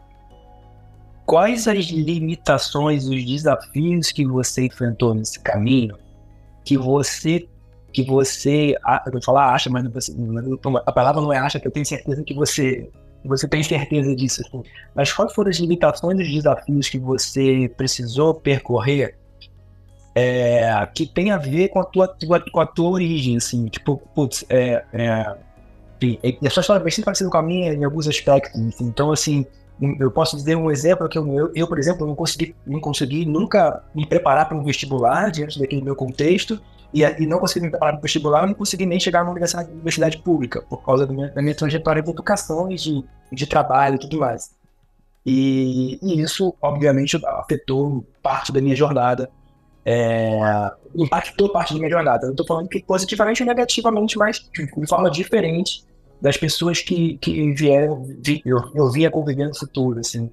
Quais 1.26 1.68
as 1.68 1.86
limitações, 1.86 3.06
os 3.08 3.24
desafios 3.24 4.12
que 4.12 4.26
você 4.26 4.66
enfrentou 4.66 5.14
nesse 5.14 5.40
caminho 5.40 5.96
que 6.64 6.78
você 6.78 7.48
que 7.94 8.04
você, 8.04 8.76
eu 9.06 9.12
vou 9.12 9.22
falar 9.24 9.54
acha, 9.54 9.70
mas 9.72 10.12
a 10.86 10.92
palavra 10.92 11.20
não 11.20 11.34
é 11.34 11.38
acha, 11.38 11.60
que 11.60 11.68
eu 11.68 11.72
tenho 11.72 11.86
certeza 11.86 12.22
que 12.24 12.34
você 12.34 12.92
você 13.24 13.48
tem 13.48 13.64
certeza 13.64 14.16
disso. 14.16 14.42
Assim. 14.46 14.64
Mas 14.96 15.12
quais 15.12 15.34
foram 15.34 15.50
as 15.50 15.58
limitações 15.58 16.20
e 16.20 16.24
os 16.24 16.30
desafios 16.30 16.90
que 16.90 17.00
você 17.00 17.72
precisou 17.76 18.34
percorrer 18.34 19.16
é, 20.20 20.88
que 20.96 21.06
tem 21.06 21.30
a 21.30 21.38
ver 21.38 21.68
com 21.70 21.80
a 21.80 21.84
tua, 21.84 22.16
com 22.52 22.60
a 22.60 22.66
tua 22.66 22.90
origem, 22.90 23.38
assim, 23.38 23.68
tipo, 23.68 23.98
putz, 24.16 24.44
é, 24.50 24.84
é, 24.92 25.36
enfim, 26.02 26.20
a 26.44 26.50
sua 26.50 26.62
história 26.62 26.82
é 26.82 26.84
bastante 26.84 27.06
parecida 27.06 27.30
com 27.30 27.38
a 27.38 27.44
minha 27.44 27.72
em 27.72 27.84
alguns 27.84 28.08
aspectos, 28.08 28.60
assim. 28.60 28.86
então, 28.86 29.12
assim, 29.12 29.46
eu 30.00 30.12
posso 30.12 30.36
dizer 30.36 30.56
um 30.56 30.72
exemplo 30.72 31.08
que 31.08 31.18
eu, 31.18 31.52
eu, 31.54 31.68
por 31.68 31.78
exemplo, 31.78 32.06
não 32.08 32.16
consegui, 32.16 32.56
não 32.66 32.80
consegui 32.80 33.26
nunca 33.26 33.84
me 33.94 34.06
preparar 34.06 34.48
para 34.48 34.58
um 34.58 34.64
vestibular 34.64 35.30
diante 35.32 35.60
daquele 35.60 35.82
meu 35.82 35.96
contexto, 35.96 36.60
e, 36.94 37.04
e 37.04 37.26
não 37.26 37.40
consegui 37.40 37.66
me 37.66 37.72
preparar 37.72 37.94
para 37.94 38.00
o 38.00 38.02
vestibular, 38.02 38.42
eu 38.42 38.48
não 38.48 38.54
consegui 38.54 38.86
nem 38.86 39.00
chegar 39.00 39.20
numa 39.22 39.32
universidade, 39.32 39.72
universidade 39.72 40.18
pública, 40.20 40.62
por 40.70 40.84
causa 40.84 41.06
da 41.06 41.14
minha, 41.14 41.30
da 41.30 41.42
minha 41.42 41.56
trajetória 41.56 42.02
de 42.02 42.10
educação 42.10 42.72
e 42.72 42.76
de, 42.76 43.04
de 43.32 43.46
trabalho 43.46 43.96
e 43.96 44.00
tudo 44.00 44.20
mais. 44.20 44.56
E, 45.26 46.00
e, 46.02 46.22
isso, 46.22 46.56
obviamente, 46.62 47.20
afetou 47.26 48.06
parte 48.24 48.52
da 48.52 48.62
minha 48.62 48.76
jornada 48.76 49.30
é, 49.90 50.70
impactou 50.94 51.50
parte 51.50 51.74
da 51.74 51.80
minha 51.80 51.90
jornada. 51.90 52.28
Eu 52.28 52.32
estou 52.32 52.46
falando 52.46 52.68
que 52.68 52.84
positivamente 52.84 53.42
ou 53.42 53.48
negativamente, 53.48 54.18
mas 54.18 54.50
de 54.54 54.86
forma 54.86 55.10
diferente 55.10 55.86
das 56.22 56.38
pessoas 56.38 56.82
que, 56.82 57.18
que 57.18 57.54
vieram, 57.54 58.04
vi, 58.24 58.42
eu, 58.46 58.60
eu 58.74 58.92
vinha 58.92 59.10
convivendo 59.10 59.50
no 59.50 59.58
futuro, 59.58 60.00
assim. 60.00 60.32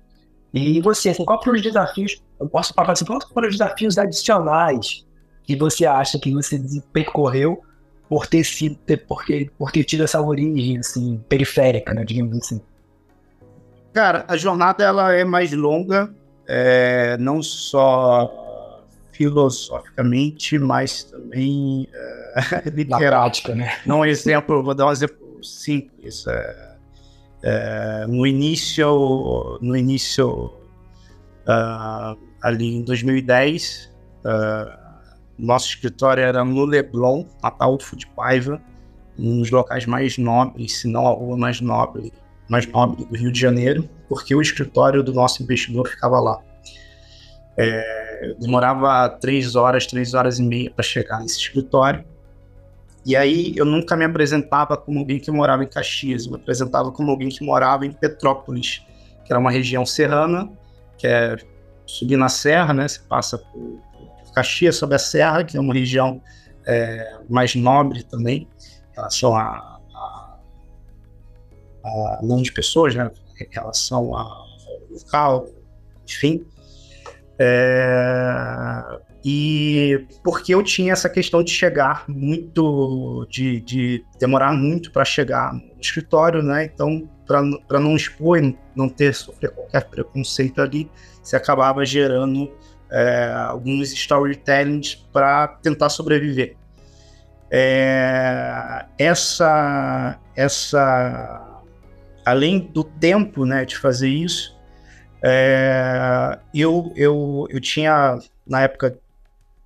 E 0.53 0.81
você, 0.81 1.11
assim, 1.11 1.25
quais 1.25 1.43
foram 1.43 1.57
os 1.57 1.63
desafios, 1.63 2.23
eu 2.41 2.49
posso 2.49 2.73
falar 2.73 2.93
assim, 2.93 3.05
quais 3.05 3.25
foram 3.25 3.49
os 3.49 3.55
desafios 3.55 3.99
adicionais 3.99 5.05
que 5.43 5.57
você 5.57 5.85
acha 5.85 6.19
que 6.19 6.33
você 6.33 6.61
percorreu 6.93 7.63
por 8.09 8.27
ter 8.27 8.45
sido, 8.45 8.77
ter, 8.77 8.99
por, 8.99 9.25
ter, 9.25 9.51
por 9.59 9.71
ter 9.73 9.85
tido 9.85 10.05
essa 10.05 10.21
origem, 10.21 10.79
assim, 10.79 11.21
periférica, 11.29 11.93
né, 11.93 12.05
digamos 12.05 12.39
assim? 12.39 12.61
Cara, 13.93 14.25
a 14.29 14.37
jornada, 14.37 14.83
ela 14.85 15.13
é 15.13 15.25
mais 15.25 15.53
longa, 15.53 16.15
é, 16.47 17.17
não 17.19 17.43
só 17.43 18.83
filosoficamente, 19.13 20.59
mas 20.59 21.05
também 21.05 21.89
literal. 22.75 23.01
prática, 23.01 23.55
né? 23.55 23.79
Não 23.87 24.01
um 24.01 24.05
exemplo, 24.05 24.63
vou 24.63 24.75
dar 24.75 24.87
um 24.87 24.93
exemplo 24.93 25.24
simples. 25.45 26.27
Uh, 26.27 26.31
uh, 27.45 28.09
no 28.09 28.27
início, 28.27 29.59
no 29.61 29.77
início 29.77 30.53
ali 32.43 32.77
em 32.77 32.83
2010, 32.83 33.93
nosso 35.39 35.69
escritório 35.69 36.23
era 36.23 36.43
no 36.43 36.65
Leblon, 36.65 37.27
Ataúfo 37.43 37.97
de 37.97 38.07
Paiva, 38.07 38.61
um 39.19 39.41
dos 39.41 39.51
locais 39.51 39.87
mais 39.87 40.17
nobres, 40.17 40.79
se 40.79 40.89
não 40.89 41.07
a 41.07 41.11
rua 41.11 41.37
mais 41.37 41.61
nobre, 41.61 42.13
mais 42.49 42.67
nobre 42.67 43.05
do 43.05 43.17
Rio 43.17 43.31
de 43.31 43.39
Janeiro, 43.39 43.89
porque 44.09 44.35
o 44.35 44.41
escritório 44.41 45.03
do 45.03 45.13
nosso 45.13 45.43
investidor 45.43 45.89
ficava 45.89 46.21
lá. 46.21 46.41
É, 47.57 48.35
demorava 48.41 49.09
três 49.21 49.55
horas, 49.55 49.87
três 49.87 50.15
horas 50.15 50.39
e 50.39 50.43
meia 50.43 50.71
para 50.71 50.83
chegar 50.83 51.21
nesse 51.21 51.39
escritório. 51.39 52.05
E 53.05 53.15
aí 53.15 53.53
eu 53.57 53.65
nunca 53.65 53.97
me 53.97 54.05
apresentava 54.05 54.77
como 54.77 54.99
alguém 54.99 55.19
que 55.19 55.31
morava 55.31 55.63
em 55.63 55.69
Caxias, 55.69 56.27
me 56.27 56.37
apresentava 56.37 56.91
como 56.91 57.11
alguém 57.11 57.29
que 57.29 57.45
morava 57.45 57.85
em 57.85 57.93
Petrópolis, 57.93 58.83
que 59.25 59.33
era 59.33 59.39
uma 59.39 59.51
região 59.51 59.85
serrana, 59.85 60.51
que 60.97 61.07
é 61.07 61.37
subir 61.87 62.17
na 62.17 62.29
serra, 62.29 62.73
né? 62.73 62.89
Você 62.89 63.01
passa 63.01 63.39
por, 63.39 63.81
Caxias, 64.35 64.77
sobe 64.77 64.97
a 64.97 64.99
serra, 64.99 65.45
que 65.45 65.57
é 65.57 65.61
uma 65.61 65.73
região 65.73 66.21
é, 66.67 67.19
mais 67.29 67.55
nobre 67.55 68.03
também, 68.03 68.49
em 68.91 68.95
relação 68.95 69.37
a, 69.37 69.79
a, 69.95 70.39
a 71.85 72.43
de 72.43 72.53
pessoas, 72.53 72.95
né? 72.95 73.11
Em 73.41 73.49
relação 73.51 74.17
ao 74.17 74.47
local, 74.91 75.47
enfim. 76.05 76.45
É, 77.39 79.01
e 79.25 80.07
porque 80.23 80.55
eu 80.55 80.63
tinha 80.63 80.93
essa 80.93 81.09
questão 81.09 81.43
de 81.43 81.51
chegar 81.51 82.05
muito, 82.07 83.27
de, 83.31 83.61
de 83.61 84.05
demorar 84.21 84.53
muito 84.53 84.93
para 84.93 85.03
chegar 85.03 85.55
no 85.55 85.81
escritório, 85.81 86.43
né? 86.43 86.65
Então, 86.67 87.09
para 87.27 87.81
não 87.81 87.97
expor, 87.97 88.39
não 88.77 88.87
ter 88.87 89.15
sofrer 89.15 89.51
qualquer 89.51 89.89
preconceito 89.89 90.61
ali, 90.61 90.91
você 91.23 91.37
acabava 91.37 91.87
gerando 91.87 92.53
é, 92.93 93.33
alguns 93.49 93.93
storytellings 93.93 94.95
para 95.11 95.49
tentar 95.49 95.89
sobreviver. 95.89 96.57
É, 97.51 98.85
essa, 98.99 100.19
essa, 100.37 101.63
além 102.27 102.59
do 102.59 102.85
tempo, 102.85 103.47
né, 103.47 103.65
de 103.65 103.79
fazer 103.79 104.09
isso, 104.09 104.55
é, 105.23 106.39
eu, 106.53 106.93
eu, 106.95 107.47
eu 107.49 107.59
tinha, 107.59 108.19
na 108.47 108.61
época, 108.63 108.99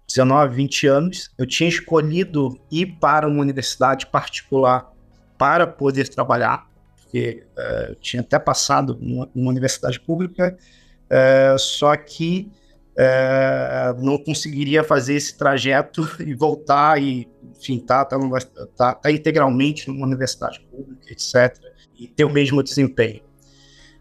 19, 0.08 0.54
20 0.54 0.86
anos, 0.86 1.30
eu 1.36 1.46
tinha 1.46 1.68
escolhido 1.68 2.58
ir 2.70 2.96
para 2.98 3.28
uma 3.28 3.40
universidade 3.40 4.06
particular 4.06 4.90
para 5.36 5.66
poder 5.66 6.08
trabalhar, 6.08 6.66
porque 6.96 7.44
é, 7.56 7.90
eu 7.90 7.94
tinha 7.96 8.22
até 8.22 8.38
passado 8.38 8.98
numa, 9.00 9.28
numa 9.34 9.50
universidade 9.50 10.00
pública, 10.00 10.56
é, 11.10 11.54
só 11.58 11.94
que 11.94 12.50
é, 12.96 13.94
não 13.98 14.16
conseguiria 14.18 14.82
fazer 14.82 15.14
esse 15.14 15.36
trajeto 15.36 16.08
e 16.24 16.34
voltar 16.34 17.00
e, 17.00 17.28
enfim, 17.56 17.78
tá, 17.78 18.04
tá, 18.04 18.18
tá, 18.76 18.94
tá 18.94 19.12
integralmente 19.12 19.88
numa 19.88 20.06
universidade 20.06 20.60
pública, 20.70 21.12
etc., 21.12 21.54
e 21.98 22.06
ter 22.06 22.24
o 22.24 22.30
mesmo 22.30 22.62
desempenho. 22.62 23.22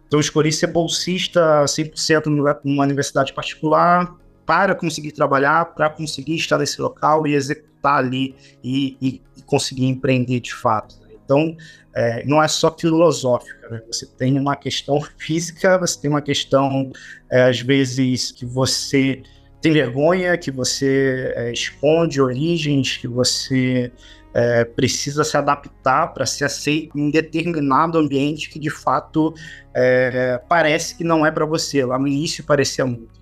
Então, 0.06 0.20
eu 0.20 0.22
escolhi 0.22 0.54
ser 0.54 0.68
bolsista 0.68 1.66
100% 1.66 2.28
numa 2.64 2.84
universidade 2.84 3.34
particular 3.34 4.16
para 4.48 4.74
conseguir 4.74 5.12
trabalhar, 5.12 5.74
para 5.76 5.90
conseguir 5.90 6.38
estar 6.38 6.58
nesse 6.58 6.82
local 6.82 7.28
e 7.28 7.36
executar 7.36 8.00
ali 8.00 8.34
e, 8.64 8.98
e, 9.02 9.22
e 9.36 9.42
conseguir 9.42 9.86
empreender 9.86 10.40
de 10.40 10.54
fato. 10.54 10.96
Então, 11.26 11.56
é, 11.94 12.26
não 12.26 12.42
é 12.42 12.48
só 12.48 12.74
filosófica, 12.74 13.70
né? 13.70 13.82
você 13.86 14.06
tem 14.06 14.40
uma 14.40 14.56
questão 14.56 15.02
física, 15.20 15.78
você 15.78 16.00
tem 16.00 16.10
uma 16.10 16.22
questão, 16.22 16.90
é, 17.30 17.50
às 17.50 17.60
vezes, 17.60 18.32
que 18.32 18.46
você 18.46 19.22
tem 19.62 19.74
vergonha, 19.74 20.38
que 20.38 20.50
você 20.50 21.34
é, 21.36 21.52
esconde 21.52 22.22
origens, 22.22 22.96
que 22.96 23.08
você 23.08 23.92
é, 24.34 24.64
precisa 24.64 25.26
se 25.26 25.36
adaptar 25.36 26.14
para 26.14 26.26
ser 26.26 26.46
aceito 26.46 26.98
em 26.98 27.12
determinado 27.12 27.98
ambiente 27.98 28.50
que 28.50 28.60
de 28.60 28.70
fato 28.70 29.34
é, 29.74 30.40
parece 30.48 30.96
que 30.96 31.04
não 31.04 31.26
é 31.26 31.32
para 31.32 31.46
você. 31.46 31.84
Lá 31.84 32.00
no 32.00 32.08
início 32.08 32.44
parecia 32.46 32.86
muito. 32.86 33.17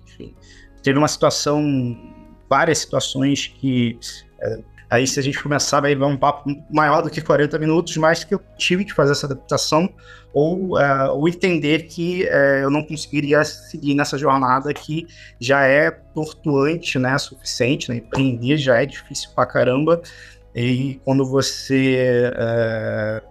Teve 0.86 1.00
uma 1.00 1.08
situação, 1.08 1.98
várias 2.48 2.78
situações 2.78 3.48
que. 3.48 3.98
É, 4.40 4.58
aí, 4.88 5.04
se 5.04 5.18
a 5.18 5.22
gente 5.22 5.42
começar, 5.42 5.80
vai 5.80 5.96
um 5.96 6.16
papo 6.16 6.48
maior 6.70 7.02
do 7.02 7.10
que 7.10 7.20
40 7.20 7.58
minutos, 7.58 7.96
mas 7.96 8.22
que 8.22 8.32
eu 8.32 8.40
tive 8.56 8.84
que 8.84 8.94
fazer 8.94 9.10
essa 9.10 9.26
adaptação 9.26 9.92
ou, 10.32 10.78
é, 10.78 11.10
ou 11.10 11.28
entender 11.28 11.88
que 11.88 12.24
é, 12.28 12.62
eu 12.62 12.70
não 12.70 12.84
conseguiria 12.84 13.44
seguir 13.44 13.96
nessa 13.96 14.16
jornada 14.16 14.72
que 14.72 15.08
já 15.40 15.64
é 15.64 15.90
tortuante, 15.90 17.00
né, 17.00 17.18
suficiente, 17.18 17.88
né, 17.88 17.96
empreender 17.96 18.56
já 18.56 18.80
é 18.80 18.86
difícil 18.86 19.30
pra 19.34 19.44
caramba, 19.44 20.00
e 20.54 21.00
quando 21.04 21.26
você 21.26 22.30
é, 22.32 23.22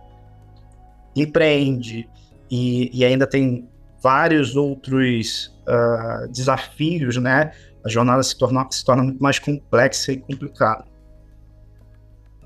empreende 1.15 2.09
e, 2.51 2.91
e, 2.93 3.05
ainda 3.05 3.25
tem 3.25 3.65
vários 4.05 4.55
outros 4.55 5.51
uh, 5.67 6.27
desafios, 6.31 7.17
né? 7.17 7.51
A 7.83 7.89
jornada 7.89 8.21
se 8.21 8.37
torna, 8.37 8.67
se 8.69 8.85
torna 8.85 9.01
muito 9.01 9.21
mais 9.21 9.39
complexa 9.39 10.11
e 10.11 10.17
complicada. 10.17 10.85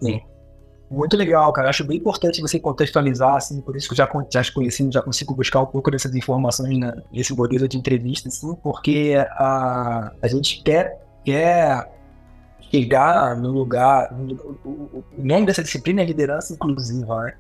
Sim. 0.02 0.22
Muito 0.90 1.18
legal, 1.18 1.52
cara. 1.52 1.70
Acho 1.70 1.84
bem 1.84 1.98
importante 1.98 2.40
você 2.40 2.62
contextualizar, 2.62 3.36
assim, 3.36 3.60
por 3.60 3.76
isso 3.76 3.90
que 3.90 3.94
eu 3.94 3.98
já, 3.98 4.10
já 4.32 4.54
conheci, 4.54 4.90
já 4.90 5.02
consigo 5.02 5.36
buscar 5.36 5.60
um 5.62 5.66
pouco 5.66 5.92
dessas 5.92 6.16
informações 6.16 6.80
né, 6.80 6.94
nesse 7.12 7.36
modelo 7.36 7.68
de 7.68 7.78
entrevista, 7.78 8.30
assim, 8.30 8.56
porque 8.64 9.16
a, 9.32 10.14
a 10.22 10.28
gente 10.30 10.64
quer, 10.64 10.98
quer 11.26 11.92
chegar 12.72 13.36
no 13.36 13.52
lugar. 13.52 14.14
o, 14.64 15.04
nome 15.18 15.46
dessa 15.46 15.62
disciplina 15.62 16.02
é 16.02 16.06
liderança 16.06 16.54
inclusiva, 16.54 17.24
né? 17.24 17.34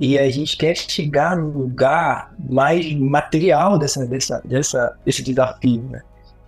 E 0.00 0.18
a 0.18 0.30
gente 0.30 0.56
quer 0.56 0.74
chegar 0.74 1.36
no 1.36 1.50
lugar 1.50 2.34
mais 2.48 2.90
material 2.94 3.78
dessa, 3.78 4.06
dessa, 4.06 4.40
dessa, 4.46 4.98
desse 5.04 5.22
desafio, 5.22 5.82
né? 5.82 6.02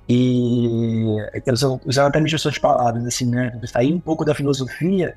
E 0.09 1.19
então, 1.35 1.79
usando 1.85 2.07
até 2.07 2.19
as 2.19 2.41
suas 2.41 2.57
palavras, 2.57 3.05
assim, 3.05 3.27
né? 3.27 3.61
Sair 3.67 3.93
um 3.93 4.01
pouco 4.01 4.25
da 4.25 4.35
filosofia 4.35 5.15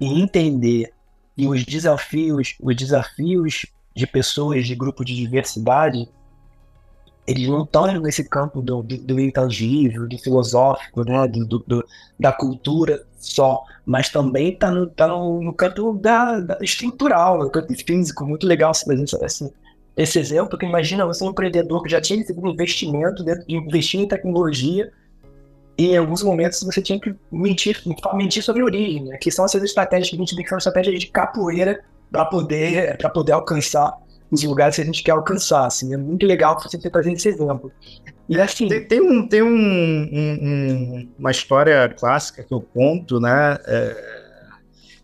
e 0.00 0.18
entender 0.18 0.94
que 1.36 1.46
os 1.46 1.62
desafios, 1.62 2.54
os 2.58 2.74
desafios 2.74 3.66
de 3.94 4.06
pessoas 4.06 4.66
de 4.66 4.74
grupo 4.74 5.04
de 5.04 5.14
diversidade 5.14 6.08
eles 7.26 7.48
não 7.48 7.64
estão 7.64 7.86
nesse 8.00 8.28
campo 8.28 8.60
do, 8.60 8.82
do, 8.82 8.98
do, 8.98 9.20
intangível, 9.20 10.06
do 10.06 10.18
filosófico, 10.18 11.04
né, 11.04 11.26
do, 11.26 11.58
do, 11.58 11.84
da 12.20 12.32
cultura 12.32 13.02
só, 13.24 13.64
mas 13.86 14.08
também 14.08 14.52
está 14.52 14.70
no, 14.70 14.86
tá 14.86 15.08
no, 15.08 15.42
no 15.42 15.52
campo 15.52 15.94
da, 15.94 16.40
da, 16.40 16.58
estrutural, 16.60 17.38
no 17.38 17.50
campo 17.50 17.72
físico. 17.74 18.24
Muito 18.24 18.46
legal 18.46 18.72
fazer 18.74 19.02
esse, 19.02 19.52
esse 19.96 20.18
exemplo, 20.18 20.50
porque 20.50 20.66
imagina 20.66 21.06
você 21.06 21.24
é 21.24 21.26
um 21.26 21.30
empreendedor 21.30 21.82
que 21.82 21.90
já 21.90 22.00
tinha 22.00 22.18
recebido 22.18 22.48
investimento 22.48 23.24
dentro 23.24 23.46
de 23.46 23.56
investir 23.56 24.00
em 24.00 24.08
tecnologia, 24.08 24.92
e 25.76 25.88
em 25.88 25.96
alguns 25.96 26.22
momentos 26.22 26.62
você 26.62 26.80
tinha 26.80 27.00
que 27.00 27.14
mentir, 27.32 27.82
mentir 28.14 28.42
sobre 28.42 28.62
a 28.62 28.64
origem, 28.64 29.04
né, 29.04 29.16
que 29.16 29.30
são 29.30 29.44
essas 29.44 29.62
estratégias 29.62 30.08
que 30.08 30.16
a 30.16 30.18
gente 30.18 30.34
tem 30.36 30.44
que 30.44 30.48
ser 30.48 30.54
uma 30.54 30.58
estratégia 30.58 30.96
de 30.96 31.06
capoeira 31.08 31.82
para 32.12 32.24
poder, 32.26 32.96
poder 33.12 33.32
alcançar 33.32 33.92
os 34.30 34.42
lugares 34.44 34.76
que 34.76 34.82
a 34.82 34.84
gente 34.84 35.02
quer 35.02 35.12
alcançar. 35.12 35.66
Assim. 35.66 35.92
É 35.92 35.96
muito 35.96 36.24
legal 36.26 36.60
você 36.60 36.78
ter 36.78 36.90
trazido 36.90 37.16
esse 37.16 37.28
exemplo. 37.28 37.72
E 38.28 38.40
assim. 38.40 38.68
Tem, 38.68 38.84
tem, 38.86 39.00
um, 39.00 39.26
tem 39.26 39.42
um, 39.42 39.48
um, 39.48 41.08
uma 41.18 41.30
história 41.30 41.88
clássica 41.88 42.42
que 42.42 42.52
eu 42.52 42.60
conto, 42.60 43.20
né? 43.20 43.58
É, 43.66 44.14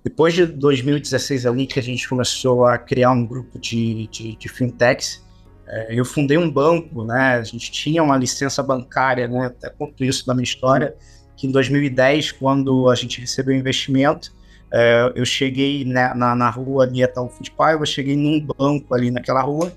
depois 0.02 0.32
de 0.32 0.46
2016 0.46 1.44
ali, 1.44 1.66
que 1.66 1.78
a 1.78 1.82
gente 1.82 2.08
começou 2.08 2.64
a 2.64 2.78
criar 2.78 3.10
um 3.10 3.26
grupo 3.26 3.58
de, 3.58 4.06
de, 4.06 4.36
de 4.36 4.48
fintechs, 4.48 5.22
é, 5.68 5.94
eu 5.94 6.04
fundei 6.04 6.38
um 6.38 6.50
banco, 6.50 7.04
né? 7.04 7.34
A 7.34 7.42
gente 7.42 7.70
tinha 7.70 8.02
uma 8.02 8.16
licença 8.16 8.62
bancária, 8.62 9.28
né? 9.28 9.46
Até 9.46 9.68
conto 9.68 10.02
isso 10.02 10.24
na 10.26 10.34
minha 10.34 10.44
história, 10.44 10.96
que 11.36 11.46
em 11.46 11.52
2010, 11.52 12.32
quando 12.32 12.88
a 12.88 12.94
gente 12.94 13.20
recebeu 13.20 13.54
investimento, 13.54 14.32
é, 14.72 15.12
eu 15.14 15.24
cheguei 15.24 15.84
na, 15.84 16.14
na, 16.14 16.34
na 16.34 16.50
rua 16.50 16.84
ali 16.84 17.02
até 17.02 17.20
o 17.20 17.28
Foodpie, 17.28 17.72
eu 17.72 17.86
cheguei 17.86 18.16
num 18.16 18.40
banco 18.40 18.94
ali 18.94 19.10
naquela 19.10 19.42
rua. 19.42 19.72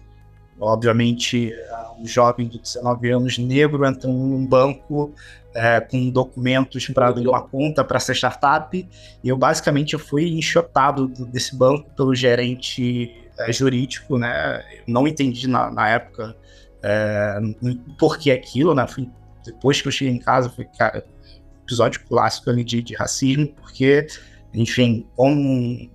Obviamente, 0.64 1.54
um 2.00 2.06
jovem 2.06 2.48
de 2.48 2.60
19 2.60 3.10
anos 3.12 3.38
negro 3.38 3.86
entrando 3.86 4.16
num 4.16 4.46
banco 4.46 5.14
é, 5.54 5.80
com 5.80 6.10
documentos 6.10 6.88
para 6.88 7.10
abrir 7.10 7.28
uma 7.28 7.42
conta 7.42 7.84
para 7.84 8.00
ser 8.00 8.16
startup. 8.16 8.90
E 9.24 9.28
eu 9.28 9.38
basicamente 9.38 9.94
eu 9.94 10.00
fui 10.00 10.30
enxotado 10.30 11.08
desse 11.08 11.56
banco 11.56 11.90
pelo 11.92 12.16
gerente 12.16 13.14
é, 13.38 13.52
jurídico, 13.52 14.18
né? 14.18 14.64
Eu 14.80 14.94
não 14.94 15.08
entendi 15.08 15.48
na, 15.48 15.70
na 15.70 15.90
época 15.90 16.36
é, 16.82 17.40
por 17.98 18.18
que 18.18 18.32
aquilo, 18.32 18.74
né? 18.74 18.88
Fui, 18.88 19.10
depois 19.46 19.82
que 19.82 19.88
eu 19.88 19.92
cheguei 19.92 20.14
em 20.14 20.20
casa, 20.20 20.50
foi 20.50 20.66
cara, 20.66 21.06
episódio 21.64 22.02
clássico 22.08 22.50
ali 22.50 22.64
de, 22.64 22.82
de 22.82 22.96
racismo, 22.96 23.48
porque 23.48 24.08
enfim, 24.54 25.08
como 25.16 25.90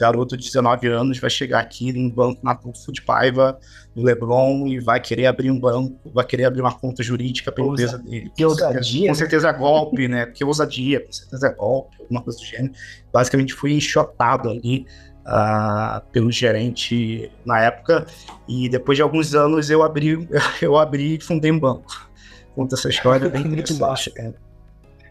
garoto 0.00 0.36
de 0.36 0.44
19 0.44 0.88
anos 0.88 1.18
vai 1.18 1.30
chegar 1.30 1.60
aqui 1.60 1.90
em 1.90 2.06
um 2.06 2.10
banco 2.10 2.40
na 2.42 2.58
de 2.88 3.02
Paiva, 3.02 3.58
no 3.94 4.02
Leblon, 4.02 4.66
e 4.66 4.80
vai 4.80 4.98
querer 4.98 5.26
abrir 5.26 5.50
um 5.50 5.60
banco, 5.60 6.10
vai 6.12 6.24
querer 6.24 6.46
abrir 6.46 6.62
uma 6.62 6.72
conta 6.72 7.02
jurídica 7.02 7.52
para 7.52 7.62
a 7.62 7.66
empresa 7.66 7.98
dele. 7.98 8.32
Que 8.34 8.44
ousadia. 8.44 9.08
Com 9.08 9.14
certeza 9.14 9.48
é 9.48 9.52
golpe, 9.52 10.08
né? 10.08 10.26
Que 10.26 10.44
ousadia, 10.44 11.00
com 11.00 11.12
certeza 11.12 11.46
é 11.46 11.54
golpe, 11.54 11.96
alguma 12.00 12.22
coisa 12.22 12.38
do 12.38 12.44
gênero. 12.44 12.72
Basicamente 13.12 13.52
fui 13.52 13.72
enxotado 13.74 14.48
ali 14.48 14.86
uh, 15.26 16.00
pelo 16.10 16.30
gerente 16.32 17.30
na 17.44 17.60
época, 17.60 18.06
e 18.48 18.68
depois 18.68 18.96
de 18.96 19.02
alguns 19.02 19.34
anos 19.34 19.68
eu 19.68 19.82
abri, 19.82 20.28
eu 20.62 20.78
abri 20.78 21.16
e 21.16 21.20
fundei 21.20 21.52
um 21.52 21.58
banco. 21.58 22.10
Conta 22.54 22.74
essa 22.74 22.88
história 22.88 23.28
bem 23.28 23.44
muito 23.46 23.74
baixa, 23.74 24.10
cara. 24.10 24.34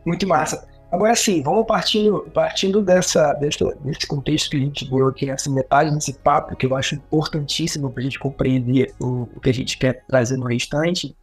Muito 0.05 0.27
massa. 0.27 0.67
Agora 0.91 1.15
sim, 1.15 1.43
vamos 1.43 1.67
partindo, 1.67 2.27
partindo 2.33 2.81
dessa, 2.81 3.33
desse, 3.33 3.59
desse 3.81 4.07
contexto 4.07 4.49
que 4.49 4.57
a 4.57 4.59
gente 4.59 4.89
deu 4.89 5.07
aqui, 5.07 5.29
essa 5.29 5.49
metade 5.49 5.93
desse 5.93 6.13
papo, 6.13 6.55
que 6.55 6.65
eu 6.65 6.75
acho 6.75 6.95
importantíssimo 6.95 7.91
para 7.91 8.01
a 8.01 8.03
gente 8.03 8.17
compreender 8.17 8.93
o, 8.99 9.29
o, 9.35 9.39
que 9.39 9.49
a 9.49 9.53
gente 9.53 9.77
quer 9.77 10.03
trazer 10.07 10.35
no 10.37 10.47
restante. 10.47 11.15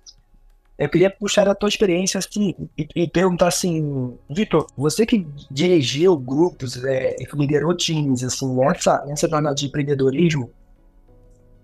Eu 0.78 0.88
queria 0.88 1.10
puxar 1.10 1.48
a 1.48 1.54
tua 1.54 1.68
experiência 1.68 2.18
assim, 2.18 2.54
e, 2.78 2.86
e 2.94 3.08
perguntar 3.08 3.48
assim, 3.48 4.16
Vitor, 4.30 4.68
você 4.76 5.04
que 5.04 5.26
dirigiu 5.50 6.16
grupos, 6.16 6.84
é, 6.84 7.16
liderou 7.34 7.74
times, 7.74 8.22
assim, 8.22 8.54
nessa, 8.54 9.04
nessa 9.04 9.28
jornada 9.28 9.56
de 9.56 9.66
empreendedorismo, 9.66 10.48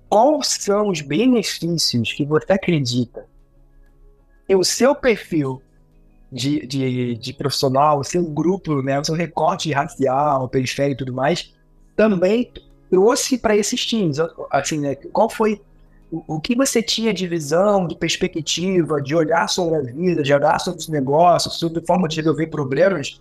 quais 0.09 0.49
são 0.49 0.88
os 0.88 1.00
benefícios 1.02 2.12
que 2.12 2.25
você 2.25 2.52
acredita 2.52 3.26
que 4.47 4.56
o 4.56 4.64
seu 4.64 4.92
perfil 4.92 5.62
de, 6.33 6.66
de, 6.66 7.14
de 7.14 7.33
profissional, 7.35 8.01
o 8.01 8.05
seu 8.05 8.25
grupo, 8.25 8.81
né, 8.81 8.99
o 8.99 9.05
seu 9.05 9.14
recorte 9.14 9.71
racial, 9.71 10.49
periférico 10.49 11.03
e 11.03 11.05
tudo 11.05 11.12
mais, 11.14 11.53
também 11.95 12.51
trouxe 12.90 13.37
para 13.37 13.55
esses 13.55 13.85
times. 13.85 14.16
Assim, 14.51 14.79
né, 14.79 14.95
qual 14.95 15.29
foi 15.29 15.61
o, 16.11 16.37
o, 16.37 16.40
que 16.40 16.57
você 16.57 16.83
tinha 16.83 17.12
de 17.12 17.29
visão, 17.29 17.87
de 17.87 17.95
perspectiva, 17.95 19.01
de 19.03 19.14
olhar 19.14 19.47
sobre 19.49 19.77
a 19.77 19.83
vida, 19.83 20.23
de 20.23 20.33
olhar 20.33 20.59
sobre 20.59 20.81
os 20.81 20.88
negócios, 20.88 21.59
sobre 21.59 21.85
forma 21.87 22.09
de 22.09 22.16
resolver 22.16 22.47
problemas, 22.47 23.21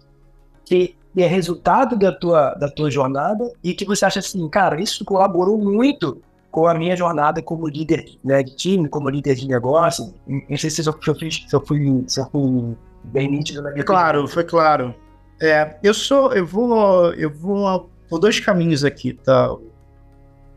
que 0.65 0.95
é 1.17 1.27
resultado 1.27 1.97
da 1.97 2.13
tua, 2.13 2.53
da 2.53 2.69
tua 2.69 2.89
jornada 2.89 3.51
e 3.61 3.73
que 3.73 3.83
você 3.83 4.05
acha 4.05 4.19
assim, 4.19 4.47
cara, 4.47 4.79
isso 4.79 5.03
colaborou 5.03 5.57
muito 5.57 6.21
com 6.49 6.65
a 6.65 6.73
minha 6.73 6.95
jornada 6.95 7.41
como 7.41 7.67
líder 7.67 8.05
né, 8.23 8.41
de 8.41 8.55
time, 8.55 8.87
como 8.87 9.09
líder 9.09 9.35
de 9.35 9.47
negócio. 9.47 10.13
Não 10.25 10.57
sei 10.57 10.69
se 10.69 10.81
eu, 10.81 10.93
se 10.93 11.09
eu, 11.09 11.15
fiz, 11.15 11.45
se 11.47 11.53
eu 11.53 11.65
fui, 11.65 12.03
se 12.07 12.19
eu 12.19 12.29
fui 12.29 12.75
bem 13.03 13.29
nítido 13.29 13.61
na 13.61 13.71
minha 13.71 13.83
Claro, 13.83 14.27
foi 14.27 14.43
claro. 14.43 14.95
É, 15.41 15.77
eu 15.83 15.93
sou, 15.93 16.33
eu 16.33 16.45
vou, 16.45 17.13
eu 17.13 17.31
vou 17.31 17.89
por 18.09 18.19
dois 18.19 18.39
caminhos 18.39 18.83
aqui, 18.83 19.13
tá, 19.13 19.55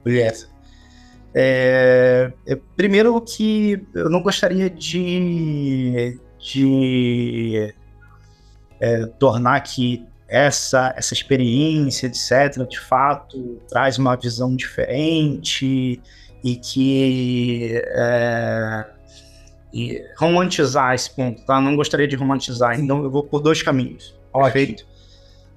Yes. 0.07 0.51
É, 1.35 2.33
é, 2.47 2.57
primeiro 2.77 3.21
que 3.21 3.85
eu 3.95 4.09
não 4.09 4.23
gostaria 4.23 4.71
de, 4.71 6.21
de 6.39 7.75
é, 8.81 9.07
tornar 9.19 9.61
que 9.63 10.07
essa, 10.29 10.95
essa 10.97 11.13
experiência, 11.13 12.07
etc., 12.07 12.67
de 12.69 12.79
fato, 12.79 13.61
traz 13.69 13.99
uma 13.99 14.17
visão 14.17 14.55
diferente 14.55 16.01
e 16.43 16.57
que 16.57 17.83
é, 17.85 18.87
e 19.75 20.01
romantizar 20.17 20.95
esse 20.95 21.11
ponto, 21.11 21.45
tá? 21.45 21.61
Não 21.61 21.75
gostaria 21.75 22.07
de 22.07 22.15
romantizar, 22.15 22.79
então 22.79 23.03
eu 23.03 23.11
vou 23.11 23.25
por 23.25 23.41
dois 23.41 23.61
caminhos. 23.61 24.17
Perfeito? 24.33 24.87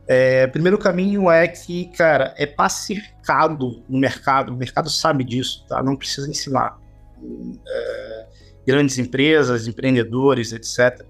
É, 0.07 0.47
primeiro 0.47 0.79
caminho 0.79 1.29
é 1.29 1.47
que, 1.47 1.85
cara, 1.95 2.33
é 2.35 2.47
pacificado 2.47 3.83
no 3.87 3.99
mercado, 3.99 4.53
o 4.53 4.57
mercado 4.57 4.89
sabe 4.89 5.23
disso, 5.23 5.63
tá? 5.69 5.83
Não 5.83 5.95
precisa 5.95 6.27
ensinar. 6.27 6.79
É, 7.67 8.25
grandes 8.65 8.97
empresas, 8.97 9.67
empreendedores, 9.67 10.51
etc., 10.51 11.05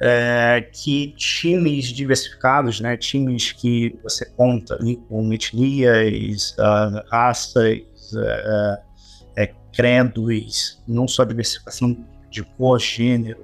é, 0.00 0.68
que 0.72 1.14
times 1.16 1.86
diversificados, 1.86 2.80
né, 2.80 2.96
times 2.96 3.52
que 3.52 3.96
você 4.02 4.24
conta 4.24 4.74
ali 4.74 4.96
com 5.08 5.32
etnias, 5.32 6.50
uh, 6.58 7.08
raças, 7.08 7.78
uh, 8.12 9.40
uh, 9.40 9.54
credos, 9.72 10.82
não 10.86 11.06
só 11.06 11.24
diversificação 11.24 11.96
de 12.34 12.42
cor, 12.42 12.80
gênero, 12.80 13.38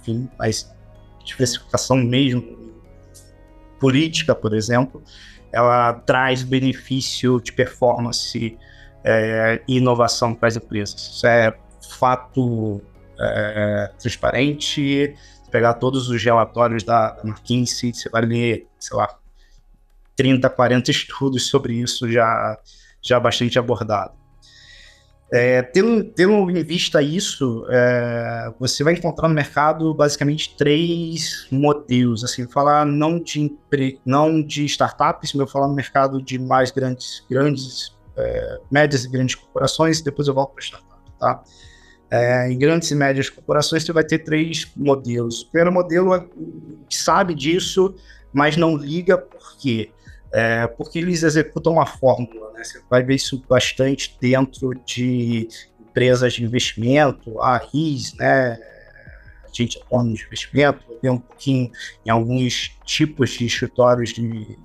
enfim, 0.00 0.28
mas 0.38 0.74
diversificação 1.24 1.98
mesmo 1.98 2.58
política, 3.78 4.34
por 4.34 4.54
exemplo, 4.54 5.02
ela 5.52 5.92
traz 5.92 6.42
benefício 6.42 7.40
de 7.40 7.52
performance 7.52 8.56
é, 9.04 9.62
e 9.68 9.76
inovação 9.76 10.34
para 10.34 10.48
as 10.48 10.56
empresas. 10.56 11.00
Isso 11.00 11.26
é 11.26 11.54
fato 11.98 12.80
é, 13.18 13.90
transparente. 13.98 15.14
Pegar 15.50 15.74
todos 15.74 16.08
os 16.08 16.22
relatórios 16.22 16.82
da 16.82 17.20
McKinsey, 17.24 17.92
você 17.92 18.08
vai 18.08 18.22
ler, 18.22 18.66
sei 18.78 18.96
lá, 18.96 19.18
30, 20.16 20.48
40 20.48 20.90
estudos 20.90 21.46
sobre 21.48 21.74
isso 21.74 22.10
já, 22.10 22.58
já 23.02 23.18
bastante 23.18 23.58
abordado. 23.58 24.19
É, 25.32 25.62
tendo, 25.62 26.02
tendo 26.02 26.50
em 26.50 26.64
vista 26.64 27.00
isso, 27.00 27.64
é, 27.70 28.52
você 28.58 28.82
vai 28.82 28.94
encontrar 28.94 29.28
no 29.28 29.34
mercado 29.34 29.94
basicamente 29.94 30.56
três 30.56 31.46
modelos. 31.52 32.24
Assim, 32.24 32.48
falar 32.48 32.84
não 32.84 33.20
de, 33.20 33.56
não 34.04 34.42
de 34.42 34.64
startups, 34.64 35.32
mas 35.32 35.40
eu 35.40 35.46
falar 35.46 35.68
no 35.68 35.74
mercado 35.74 36.20
de 36.20 36.36
mais 36.36 36.72
grandes, 36.72 37.24
grandes 37.30 37.96
é, 38.16 38.58
médias 38.70 39.04
e 39.04 39.08
grandes 39.08 39.36
corporações, 39.36 40.00
depois 40.00 40.26
eu 40.26 40.34
volto 40.34 40.54
para 40.54 40.64
startup. 40.64 41.00
Tá? 41.18 41.42
É, 42.10 42.50
em 42.50 42.58
grandes 42.58 42.90
e 42.90 42.94
médias 42.96 43.30
corporações, 43.30 43.84
você 43.84 43.92
vai 43.92 44.02
ter 44.02 44.18
três 44.18 44.68
modelos. 44.76 45.42
O 45.42 45.50
primeiro 45.50 45.72
modelo 45.72 46.12
é, 46.12 46.26
sabe 46.88 47.36
disso, 47.36 47.94
mas 48.32 48.56
não 48.56 48.76
liga 48.76 49.16
por 49.16 49.56
quê? 49.58 49.92
É, 50.32 50.66
porque 50.66 50.98
eles 50.98 51.22
executam 51.22 51.72
uma 51.72 51.86
fórmula, 51.86 52.52
né? 52.52 52.62
Você 52.62 52.80
vai 52.88 53.02
ver 53.02 53.16
isso 53.16 53.42
bastante 53.48 54.16
dentro 54.20 54.72
de 54.86 55.48
empresas 55.80 56.34
de 56.34 56.44
investimento, 56.44 57.40
a 57.40 57.56
RIS, 57.58 58.14
né? 58.14 58.58
A 59.44 59.48
gente 59.52 59.78
autônomo 59.78 60.14
de 60.14 60.24
investimento, 60.24 60.84
vê 61.02 61.10
um 61.10 61.18
pouquinho 61.18 61.72
em 62.06 62.10
alguns 62.10 62.76
tipos 62.84 63.30
de 63.30 63.46
escritórios 63.46 64.10
de, 64.10 64.56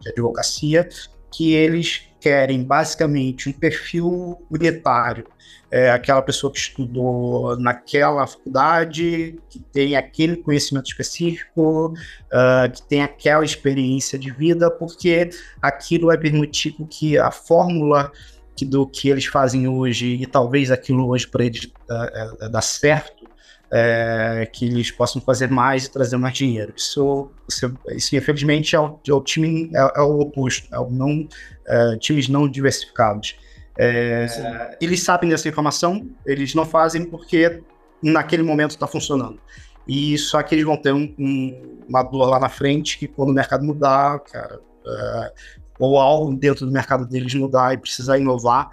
de 0.00 0.08
advocacia, 0.08 0.88
que 1.32 1.54
eles 1.54 2.02
querem 2.24 2.64
basicamente 2.64 3.50
um 3.50 3.52
perfil 3.52 4.42
unitário, 4.50 5.26
é 5.70 5.90
aquela 5.90 6.22
pessoa 6.22 6.50
que 6.50 6.58
estudou 6.58 7.54
naquela 7.58 8.26
faculdade, 8.26 9.38
que 9.50 9.58
tem 9.58 9.94
aquele 9.94 10.36
conhecimento 10.36 10.86
específico, 10.86 11.88
uh, 11.88 12.72
que 12.72 12.82
tem 12.88 13.02
aquela 13.02 13.44
experiência 13.44 14.18
de 14.18 14.30
vida, 14.30 14.70
porque 14.70 15.28
aquilo 15.60 16.06
vai 16.06 16.16
permitir 16.16 16.74
que 16.88 17.18
a 17.18 17.30
fórmula 17.30 18.10
que, 18.56 18.64
do 18.64 18.86
que 18.86 19.10
eles 19.10 19.26
fazem 19.26 19.68
hoje 19.68 20.14
e 20.14 20.26
talvez 20.26 20.70
aquilo 20.70 21.06
hoje 21.06 21.28
para 21.28 21.44
eles 21.44 21.64
uh, 21.64 22.46
uh, 22.46 22.48
dar 22.48 22.62
certo, 22.62 23.26
é, 23.76 24.48
que 24.52 24.66
eles 24.66 24.92
possam 24.92 25.20
fazer 25.20 25.50
mais 25.50 25.86
e 25.86 25.90
trazer 25.90 26.16
mais 26.16 26.36
dinheiro. 26.36 26.72
Isso, 26.76 27.28
isso, 27.48 27.76
isso 27.88 28.14
infelizmente, 28.14 28.76
é 28.76 28.80
o, 28.80 29.00
é 29.06 29.12
o 29.12 29.20
time 29.20 29.68
é, 29.74 29.98
é, 29.98 30.00
o 30.00 30.20
oposto, 30.20 30.72
é 30.72 30.78
o 30.78 30.88
não, 30.88 31.26
é, 31.66 31.96
times 31.96 32.28
não 32.28 32.48
diversificados. 32.48 33.36
É, 33.76 34.76
eles 34.80 35.02
sabem 35.02 35.28
dessa 35.28 35.48
informação, 35.48 36.08
eles 36.24 36.54
não 36.54 36.64
fazem 36.64 37.04
porque 37.04 37.60
naquele 38.00 38.44
momento 38.44 38.70
está 38.70 38.86
funcionando. 38.86 39.40
E 39.88 40.16
só 40.18 40.40
que 40.40 40.54
eles 40.54 40.64
vão 40.64 40.76
ter 40.76 40.94
um, 40.94 41.12
um, 41.18 41.82
uma 41.88 42.04
dor 42.04 42.26
lá 42.26 42.38
na 42.38 42.48
frente 42.48 42.96
que 42.96 43.08
quando 43.08 43.30
o 43.30 43.34
mercado 43.34 43.64
mudar, 43.64 44.20
cara, 44.20 44.60
é, 44.86 45.32
ou 45.80 45.98
algo 45.98 46.32
dentro 46.32 46.64
do 46.64 46.70
mercado 46.70 47.04
deles 47.04 47.34
mudar 47.34 47.74
e 47.74 47.76
precisar 47.76 48.18
inovar, 48.18 48.70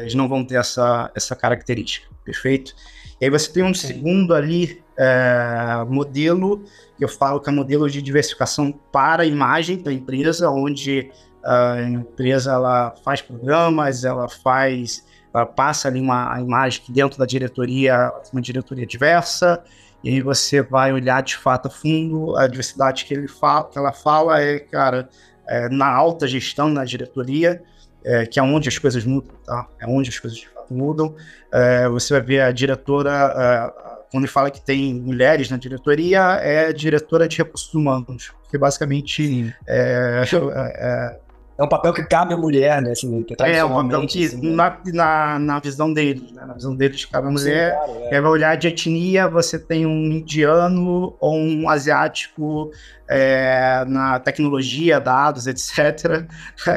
eles 0.00 0.14
não 0.14 0.28
vão 0.28 0.44
ter 0.44 0.56
essa, 0.56 1.10
essa 1.14 1.36
característica, 1.36 2.08
perfeito? 2.24 2.74
E 3.20 3.24
aí 3.24 3.30
você 3.30 3.52
tem 3.52 3.62
um 3.62 3.74
segundo 3.74 4.34
ali 4.34 4.82
é, 4.96 5.84
modelo, 5.88 6.64
que 6.96 7.04
eu 7.04 7.08
falo 7.08 7.40
que 7.40 7.48
é 7.48 7.52
modelo 7.52 7.88
de 7.88 8.00
diversificação 8.00 8.72
para 8.92 9.22
a 9.22 9.26
imagem 9.26 9.82
da 9.82 9.92
empresa, 9.92 10.50
onde 10.50 11.10
a 11.44 11.80
empresa 11.82 12.52
ela 12.52 12.94
faz 13.04 13.22
programas, 13.22 14.04
ela 14.04 14.28
faz, 14.28 15.06
ela 15.32 15.46
passa 15.46 15.88
ali 15.88 16.00
uma 16.00 16.40
imagem 16.40 16.82
que 16.82 16.92
dentro 16.92 17.18
da 17.18 17.26
diretoria, 17.26 18.12
uma 18.32 18.42
diretoria 18.42 18.86
diversa, 18.86 19.62
e 20.02 20.10
aí 20.10 20.20
você 20.20 20.62
vai 20.62 20.92
olhar 20.92 21.22
de 21.22 21.36
fato 21.36 21.66
a 21.66 21.70
fundo 21.70 22.36
a 22.36 22.46
diversidade 22.46 23.04
que, 23.04 23.14
ele 23.14 23.28
fala, 23.28 23.64
que 23.64 23.78
ela 23.78 23.92
fala 23.92 24.40
é, 24.40 24.58
cara, 24.58 25.08
é, 25.46 25.68
na 25.68 25.88
alta 25.88 26.26
gestão, 26.26 26.68
na 26.68 26.84
diretoria, 26.84 27.62
é, 28.04 28.26
que 28.26 28.38
é 28.38 28.42
onde 28.42 28.68
as 28.68 28.78
coisas 28.78 29.04
mudam, 29.04 29.34
tá? 29.44 29.66
É 29.80 29.86
onde 29.86 30.08
as 30.08 30.18
coisas 30.18 30.46
mudam. 30.72 31.14
É, 31.52 31.88
você 31.88 32.14
vai 32.14 32.22
ver 32.22 32.40
a 32.42 32.52
diretora, 32.52 33.34
é, 33.36 34.04
quando 34.10 34.26
fala 34.26 34.50
que 34.50 34.60
tem 34.60 34.94
mulheres 34.94 35.50
na 35.50 35.56
diretoria, 35.56 36.38
é 36.40 36.72
diretora 36.72 37.28
de 37.28 37.38
recursos 37.38 37.72
humanos, 37.74 38.32
que 38.50 38.56
basicamente 38.58 39.54
é, 39.66 40.22
é, 40.24 41.20
é 41.58 41.62
um 41.64 41.68
papel 41.68 41.92
que 41.92 42.04
cabe 42.04 42.32
à 42.32 42.36
mulher, 42.36 42.80
né? 42.80 42.92
Assim, 42.92 43.20
que 43.24 43.34
é, 43.42 43.64
um 43.64 43.82
papel 43.82 44.06
que, 44.06 44.26
assim, 44.26 44.50
né? 44.50 44.54
na, 44.54 44.80
na, 44.92 45.38
na, 45.40 45.58
visão 45.58 45.92
deles, 45.92 46.30
né? 46.30 46.44
na 46.46 46.54
visão 46.54 46.74
deles, 46.76 47.04
cabe 47.04 47.26
à 47.26 47.30
mulher. 47.32 47.72
Sim, 47.72 47.92
claro, 47.94 48.14
é. 48.14 48.20
vai 48.20 48.30
olhar 48.30 48.56
de 48.56 48.68
etnia, 48.68 49.26
você 49.26 49.58
tem 49.58 49.84
um 49.84 50.04
indiano 50.04 51.16
ou 51.18 51.36
um 51.36 51.68
asiático 51.68 52.70
é, 53.08 53.84
na 53.88 54.20
tecnologia, 54.20 55.00
dados, 55.00 55.48
etc. 55.48 56.28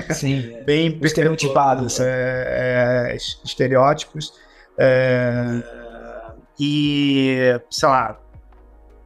Sim, 0.10 0.52
é. 0.58 0.64
bem 0.64 1.00
estereotipados. 1.04 2.00
É, 2.00 3.12
é, 3.12 3.16
estereótipos. 3.46 4.34
É, 4.80 5.62
e, 6.60 7.62
sei 7.70 7.88
lá, 7.88 8.20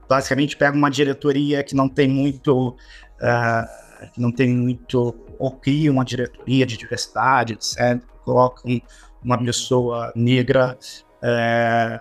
basicamente 0.07 0.55
pega 0.55 0.77
uma 0.77 0.89
diretoria 0.89 1.61
que 1.63 1.75
não 1.75 1.89
tem 1.89 2.07
muito. 2.07 2.69
Uh, 2.69 3.85
que 4.13 4.21
não 4.21 4.31
tem 4.31 4.49
muito 4.49 5.15
ou 5.39 5.51
cria 5.51 5.91
uma 5.91 6.05
diretoria 6.05 6.65
de 6.65 6.77
diversidade, 6.77 7.53
etc. 7.53 8.01
Colocam 8.23 8.81
uma 9.23 9.37
pessoa 9.37 10.11
negra 10.15 10.77
é, 11.21 11.99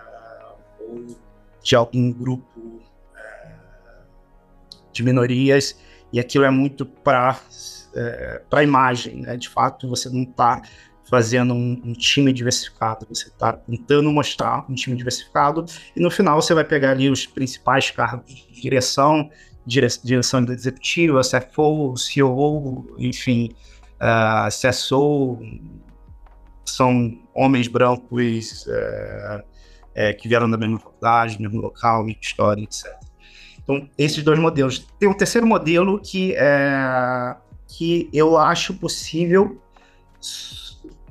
de 1.63 1.75
algum 1.75 2.11
grupo 2.11 2.81
é, 3.15 3.55
de 4.91 5.03
minorias 5.03 5.79
e 6.13 6.19
aquilo 6.19 6.45
é 6.45 6.51
muito 6.51 6.85
para 6.85 7.39
é, 7.95 8.41
a 8.51 8.63
imagem, 8.63 9.21
né? 9.21 9.35
De 9.35 9.49
fato, 9.49 9.89
você 9.89 10.09
não 10.09 10.23
está 10.23 10.61
fazendo 11.09 11.53
um, 11.53 11.81
um, 11.83 11.93
time 11.93 12.33
diversificado, 12.33 13.05
você 13.07 13.27
está 13.27 13.53
tentando 13.53 14.11
mostrar 14.11 14.65
um 14.69 14.73
time 14.73 14.95
diversificado 14.95 15.65
e 15.95 15.99
no 15.99 16.09
final 16.09 16.41
você 16.41 16.53
vai 16.53 16.63
pegar 16.63 16.91
ali 16.91 17.09
os 17.09 17.27
principais 17.27 17.91
cargos 17.91 18.33
de 18.51 18.61
direção 18.61 19.29
direção 19.65 20.43
executiva, 20.49 21.21
CFO, 21.21 21.95
CEO, 21.97 22.95
enfim, 22.97 23.51
uh, 23.95 24.47
CSO, 24.49 25.39
são 26.65 27.19
homens 27.33 27.67
brancos 27.67 28.65
uh, 28.67 29.43
que 30.19 30.27
vieram 30.27 30.49
da 30.49 30.57
mesma 30.57 30.79
faculdade, 30.79 31.41
mesmo 31.41 31.61
local, 31.61 32.07
história, 32.09 32.61
etc. 32.63 32.93
Então, 33.65 33.89
esses 33.97 34.23
dois 34.23 34.37
modelos. 34.37 34.85
Tem 34.99 35.09
um 35.09 35.13
terceiro 35.13 35.45
modelo 35.47 35.99
que, 35.99 36.35
é, 36.37 37.35
que 37.67 38.07
eu 38.13 38.37
acho 38.37 38.75
possível 38.75 39.59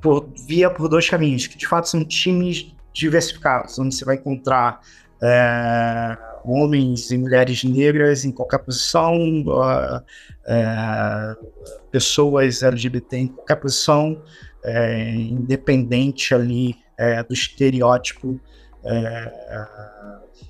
por, 0.01 0.29
via 0.47 0.69
por 0.69 0.87
dois 0.87 1.09
caminhos, 1.09 1.47
que 1.47 1.57
de 1.57 1.67
fato 1.67 1.89
são 1.89 2.03
times 2.05 2.73
diversificados, 2.93 3.77
onde 3.77 3.93
você 3.93 4.05
vai 4.05 4.15
encontrar 4.15 4.79
é, 5.21 6.17
homens 6.47 7.11
e 7.11 7.17
mulheres 7.17 7.63
negras 7.63 8.25
em 8.25 8.31
qualquer 8.31 8.59
posição, 8.59 9.15
uh, 9.47 9.97
uh, 9.97 11.47
pessoas 11.91 12.61
LGBT 12.61 13.17
em 13.17 13.27
qualquer 13.27 13.55
posição, 13.55 14.21
uh, 14.63 15.19
independente 15.19 16.33
ali 16.33 16.75
é, 16.97 17.21
do 17.23 17.33
estereótipo, 17.33 18.39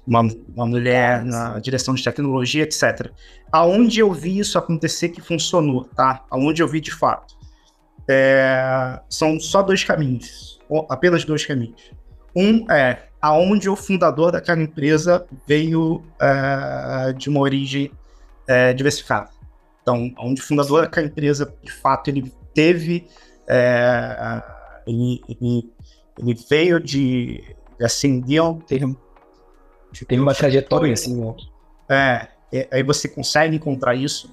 uma, 0.06 0.22
uma, 0.54 0.66
mulher 0.68 1.26
na 1.26 1.58
direção 1.58 1.96
de 1.96 2.04
tecnologia, 2.04 2.64
etc. 2.64 3.10
Aonde 3.52 4.00
eu 4.00 4.12
vi 4.12 4.38
isso 4.38 4.60
acontecer 4.60 5.10
que 5.10 5.22
funcionou, 5.22 5.86
tá? 5.86 6.24
Aonde 6.30 6.62
eu 6.62 6.68
vi 6.68 6.80
de 6.82 6.92
fato. 6.92 7.36
São 9.10 9.40
só 9.40 9.64
dois 9.64 9.84
caminhos, 9.84 10.60
apenas 10.88 11.26
dois 11.26 11.46
caminhos. 11.46 11.92
Um 12.36 12.70
é 12.70 13.08
aonde 13.26 13.68
o 13.68 13.76
fundador 13.76 14.32
daquela 14.32 14.62
empresa 14.62 15.26
veio 15.48 15.96
uh, 15.96 17.12
de 17.18 17.28
uma 17.28 17.40
origem 17.40 17.92
uh, 18.48 18.72
diversificada. 18.76 19.32
Então, 19.82 20.14
onde 20.20 20.42
o 20.42 20.44
fundador 20.44 20.84
daquela 20.84 21.08
empresa, 21.08 21.52
de 21.64 21.72
fato, 21.72 22.10
ele 22.10 22.32
teve, 22.54 23.08
uh, 23.50 24.44
ele, 24.86 25.22
ele, 25.28 25.74
ele, 26.20 26.40
veio 26.48 26.80
de, 26.80 27.44
ascendeu, 27.82 28.62
teve, 28.68 28.96
teve 30.08 30.22
uma 30.22 30.36
trajetória 30.36 30.94
assim, 30.94 31.20
né? 31.20 31.36
É, 31.90 32.68
aí 32.72 32.84
você 32.84 33.08
consegue 33.08 33.56
encontrar 33.56 33.96
isso. 33.96 34.32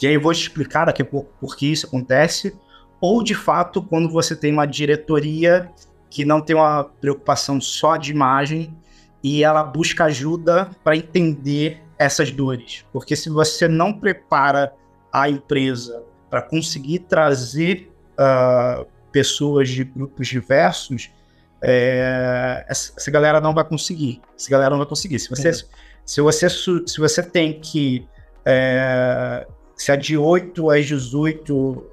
E 0.00 0.06
aí 0.06 0.14
eu 0.14 0.22
vou 0.22 0.32
te 0.32 0.40
explicar 0.40 0.86
daqui 0.86 1.02
a 1.02 1.04
pouco 1.04 1.30
por 1.38 1.54
que 1.54 1.70
isso 1.70 1.86
acontece. 1.86 2.56
Ou, 2.98 3.22
de 3.22 3.34
fato, 3.34 3.82
quando 3.82 4.08
você 4.08 4.34
tem 4.34 4.54
uma 4.54 4.64
diretoria 4.64 5.70
que 6.12 6.26
não 6.26 6.42
tem 6.42 6.54
uma 6.54 6.84
preocupação 6.84 7.58
só 7.58 7.96
de 7.96 8.10
imagem 8.10 8.76
e 9.22 9.42
ela 9.42 9.64
busca 9.64 10.04
ajuda 10.04 10.68
para 10.84 10.94
entender 10.94 11.82
essas 11.98 12.30
dores. 12.30 12.84
Porque 12.92 13.16
se 13.16 13.30
você 13.30 13.66
não 13.66 13.94
prepara 13.94 14.74
a 15.10 15.30
empresa 15.30 16.04
para 16.28 16.42
conseguir 16.42 16.98
trazer 16.98 17.90
uh, 18.12 18.86
pessoas 19.10 19.70
de 19.70 19.84
grupos 19.84 20.28
diversos, 20.28 21.10
é, 21.62 22.66
essa, 22.68 23.10
galera 23.10 23.40
não 23.40 23.54
vai 23.54 23.64
conseguir. 23.64 24.20
Essa 24.38 24.50
galera 24.50 24.68
não 24.68 24.78
vai 24.78 24.86
conseguir. 24.86 25.18
Se 25.18 25.30
você, 25.30 25.50
se 26.04 26.20
você, 26.20 26.50
se 26.50 26.98
você 26.98 27.22
tem 27.22 27.58
que. 27.58 28.06
É, 28.44 29.46
se 29.74 29.90
é 29.90 29.96
de 29.96 30.18
8 30.18 30.70
às 30.70 30.84
18 30.84 31.56
uh, 31.56 31.86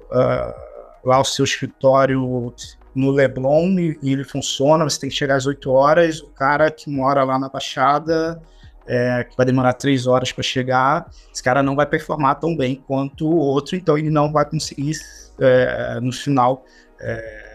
lá 1.02 1.20
o 1.20 1.24
seu 1.24 1.44
escritório 1.44 2.52
no 2.94 3.10
Leblon 3.10 3.78
e, 3.78 3.98
e, 4.02 4.12
ele 4.12 4.24
funciona, 4.24 4.84
você 4.84 5.00
tem 5.00 5.10
que 5.10 5.16
chegar 5.16 5.36
às 5.36 5.46
8 5.46 5.70
horas, 5.70 6.20
o 6.20 6.28
cara 6.28 6.70
que 6.70 6.90
mora 6.90 7.22
lá 7.24 7.38
na 7.38 7.48
Baixada, 7.48 8.40
é, 8.86 9.24
que 9.24 9.36
vai 9.36 9.46
demorar 9.46 9.74
3 9.74 10.06
horas 10.06 10.32
para 10.32 10.42
chegar, 10.42 11.10
esse 11.32 11.42
cara 11.42 11.62
não 11.62 11.76
vai 11.76 11.86
performar 11.86 12.36
tão 12.36 12.56
bem 12.56 12.82
quanto 12.86 13.26
o 13.28 13.36
outro, 13.36 13.76
então 13.76 13.96
ele 13.96 14.10
não 14.10 14.32
vai 14.32 14.44
conseguir, 14.44 14.96
é, 15.38 16.00
no 16.00 16.12
final, 16.12 16.64
é, 17.00 17.49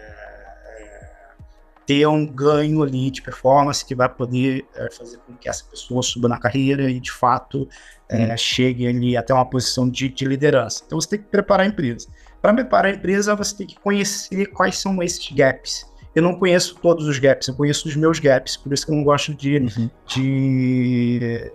ter 1.85 2.07
um 2.07 2.25
ganho 2.25 2.81
ali 2.81 3.11
de 3.11 3.21
performance 3.21 3.85
que 3.85 3.93
vai 3.93 4.09
poder 4.09 4.65
é, 4.75 4.89
fazer 4.91 5.17
com 5.19 5.33
que 5.35 5.47
essa 5.47 5.63
pessoa 5.65 6.01
suba 6.01 6.27
na 6.27 6.39
carreira 6.39 6.89
e, 6.89 6.99
de 6.99 7.11
fato, 7.11 7.67
é, 8.09 8.35
chegue 8.35 8.87
ali 8.87 9.15
até 9.15 9.33
uma 9.33 9.45
posição 9.45 9.89
de, 9.89 10.09
de 10.09 10.25
liderança. 10.25 10.83
Então, 10.85 10.99
você 10.99 11.09
tem 11.09 11.19
que 11.19 11.25
preparar 11.25 11.65
a 11.65 11.69
empresa. 11.69 12.07
Para 12.41 12.53
preparar 12.53 12.91
a 12.91 12.95
empresa, 12.95 13.35
você 13.35 13.55
tem 13.55 13.67
que 13.67 13.79
conhecer 13.79 14.47
quais 14.47 14.77
são 14.77 15.01
esses 15.01 15.31
gaps. 15.31 15.85
Eu 16.15 16.23
não 16.23 16.35
conheço 16.35 16.75
todos 16.75 17.07
os 17.07 17.19
gaps, 17.19 17.47
eu 17.47 17.55
conheço 17.55 17.87
os 17.87 17.95
meus 17.95 18.19
gaps, 18.19 18.55
por 18.55 18.71
isso 18.71 18.85
que 18.85 18.91
eu 18.91 18.95
não 18.95 19.03
gosto 19.03 19.33
de, 19.33 19.57
uhum. 19.57 19.89
de, 20.07 21.51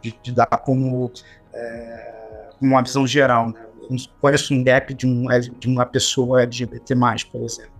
de, 0.00 0.18
de, 0.22 0.32
dar 0.32 0.46
como 0.46 1.10
é, 1.52 2.48
uma 2.60 2.82
visão 2.82 3.06
geral. 3.06 3.50
Né? 3.50 3.66
conheço 4.20 4.54
um 4.54 4.62
gap 4.62 4.92
de, 4.94 5.06
um, 5.06 5.26
de 5.58 5.68
uma 5.68 5.84
pessoa 5.84 6.42
LGBT+, 6.42 6.94
por 7.30 7.42
exemplo. 7.42 7.75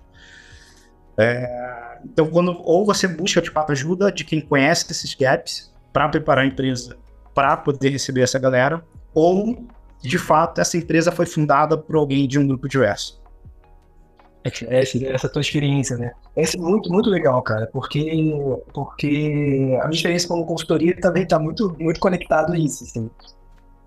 É, 1.18 1.98
então, 2.04 2.26
quando, 2.26 2.60
ou 2.62 2.84
você 2.84 3.08
busca 3.08 3.40
de 3.40 3.50
fato 3.50 3.72
ajuda 3.72 4.12
de 4.12 4.24
quem 4.24 4.40
conhece 4.40 4.90
esses 4.90 5.14
gaps 5.14 5.72
para 5.92 6.08
preparar 6.08 6.44
a 6.44 6.48
empresa 6.48 6.96
para 7.36 7.54
poder 7.54 7.90
receber 7.90 8.22
essa 8.22 8.38
galera, 8.38 8.82
ou 9.14 9.66
de 10.00 10.18
fato 10.18 10.58
essa 10.58 10.78
empresa 10.78 11.12
foi 11.12 11.26
fundada 11.26 11.76
por 11.76 11.96
alguém 11.96 12.26
de 12.26 12.38
um 12.38 12.46
grupo 12.46 12.66
diverso. 12.66 13.20
Essa, 14.42 15.04
essa 15.04 15.28
tua 15.28 15.42
experiência, 15.42 15.98
né? 15.98 16.12
Essa 16.34 16.56
é 16.56 16.60
muito, 16.60 16.90
muito 16.90 17.10
legal, 17.10 17.42
cara, 17.42 17.68
porque, 17.72 18.32
porque 18.72 19.76
a 19.82 19.88
minha 19.88 19.96
experiência 19.96 20.28
como 20.28 20.46
consultoria 20.46 20.96
também 20.98 21.24
está 21.24 21.38
muito, 21.38 21.76
muito 21.78 22.00
conectado 22.00 22.52
a 22.52 22.58
isso, 22.58 22.84
assim. 22.84 23.10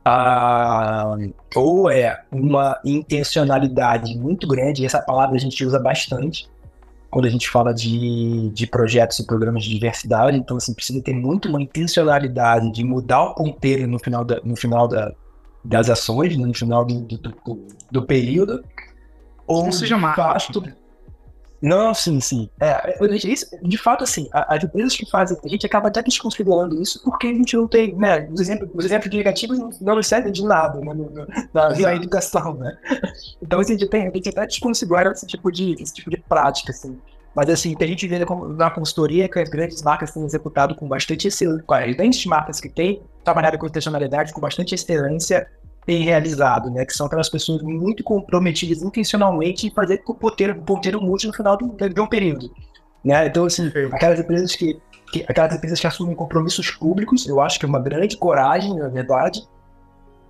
Ah, 0.06 1.16
ou 1.56 1.90
é 1.90 2.22
uma 2.32 2.80
intencionalidade 2.86 4.18
muito 4.18 4.48
grande, 4.48 4.86
essa 4.86 5.02
palavra 5.02 5.38
a 5.38 5.40
gente 5.40 5.66
usa 5.66 5.80
bastante, 5.80 6.50
quando 7.10 7.26
a 7.26 7.30
gente 7.30 7.50
fala 7.50 7.74
de, 7.74 8.50
de 8.50 8.68
projetos 8.68 9.20
e 9.20 9.26
programas 9.26 9.64
de 9.64 9.72
diversidade, 9.72 10.38
então 10.38 10.58
assim, 10.58 10.74
precisa 10.74 11.02
ter 11.02 11.14
muito 11.14 11.50
uma 11.50 11.62
intencionalidade 11.62 12.72
de 12.72 12.84
mudar 12.84 13.24
o 13.24 13.36
ponteiro 13.36 13.88
no 13.88 14.00
final, 14.00 14.24
da, 14.24 14.40
no 14.44 14.56
final 14.56 14.88
da, 14.88 15.12
das 15.64 15.90
ações, 15.90 16.38
no 16.38 16.54
final 16.54 16.86
do, 16.86 17.02
do, 17.02 17.18
do, 17.18 17.68
do 17.92 18.06
período, 18.06 18.64
ou 19.48 19.72
seja 19.72 19.98
fato, 20.14 20.64
não, 21.62 21.94
sim, 21.94 22.20
sim. 22.20 22.50
É, 22.60 22.98
isso, 23.28 23.46
de 23.62 23.78
fato, 23.78 24.04
assim, 24.04 24.30
as 24.32 24.64
empresas 24.64 24.96
que 24.96 25.10
fazem, 25.10 25.38
a 25.44 25.48
gente 25.48 25.66
acaba 25.66 25.90
até 25.90 26.02
desconsiderando 26.02 26.82
isso 26.82 27.02
porque 27.04 27.28
a 27.28 27.34
gente 27.34 27.56
não 27.56 27.68
tem, 27.68 27.96
né, 27.96 28.28
os 28.32 28.40
exemplos, 28.40 28.70
os 28.74 28.86
exemplos 28.86 29.14
negativos 29.14 29.80
não 29.82 29.96
nos 29.96 30.08
servem 30.08 30.32
de 30.32 30.44
nada 30.44 30.80
né, 30.80 30.94
no, 30.94 31.12
na, 31.54 31.70
na 31.70 31.96
educação, 31.96 32.54
né. 32.56 32.78
Então, 33.42 33.60
assim, 33.60 33.76
a 33.76 33.78
gente, 33.78 33.90
tem, 33.90 34.08
a 34.08 34.12
gente 34.12 34.30
até 34.30 34.46
desconsidera 34.46 35.12
esse 35.12 35.26
tipo 35.26 35.52
de, 35.52 35.74
esse 35.82 35.94
tipo 35.94 36.10
de 36.10 36.18
prática, 36.18 36.72
assim. 36.72 36.98
Mas, 37.36 37.50
assim, 37.50 37.76
a 37.80 37.86
gente 37.86 38.08
vê 38.08 38.20
na 38.58 38.72
consultoria 38.72 39.30
que 39.30 39.40
as 39.40 39.50
grandes 39.50 39.82
marcas 39.82 40.12
têm 40.12 40.26
executado 40.26 40.76
com 40.76 40.88
bastante 40.88 41.28
excelência, 41.28 41.64
com 41.66 41.74
as 41.74 41.96
grandes 41.96 42.26
marcas 42.26 42.60
que 42.60 42.70
têm 42.70 43.02
trabalhado 43.24 43.58
com 43.58 43.68
intencionalidade 43.68 44.34
com 44.34 44.42
bastante 44.42 44.74
excelência 44.74 45.48
tem 45.90 46.04
realizado, 46.04 46.70
né? 46.70 46.86
Que 46.86 46.94
são 46.94 47.08
aquelas 47.08 47.30
pessoas 47.30 47.64
muito 47.64 48.04
comprometidas 48.04 48.84
intencionalmente 48.84 49.66
em 49.66 49.72
fazer 49.72 49.98
com 49.98 50.14
o 50.14 50.16
ponteiro, 50.16 50.62
ponteiro 50.62 51.02
mude 51.02 51.26
no 51.26 51.34
final 51.34 51.58
de, 51.58 51.90
de 51.90 52.00
um 52.00 52.06
período. 52.06 52.54
Né? 53.04 53.26
Então, 53.26 53.46
assim, 53.46 53.72
aquelas 53.92 54.20
empresas 54.20 54.56
que, 54.56 54.80
que, 55.12 55.26
aquelas 55.28 55.56
empresas 55.56 55.80
que 55.80 55.88
assumem 55.88 56.16
compromissos 56.16 56.70
públicos, 56.70 57.28
eu 57.28 57.42
acho 57.42 57.58
que 57.58 57.66
é 57.66 57.68
uma 57.68 57.80
grande 57.80 58.16
coragem, 58.18 58.78
na 58.78 58.88
verdade. 58.88 59.42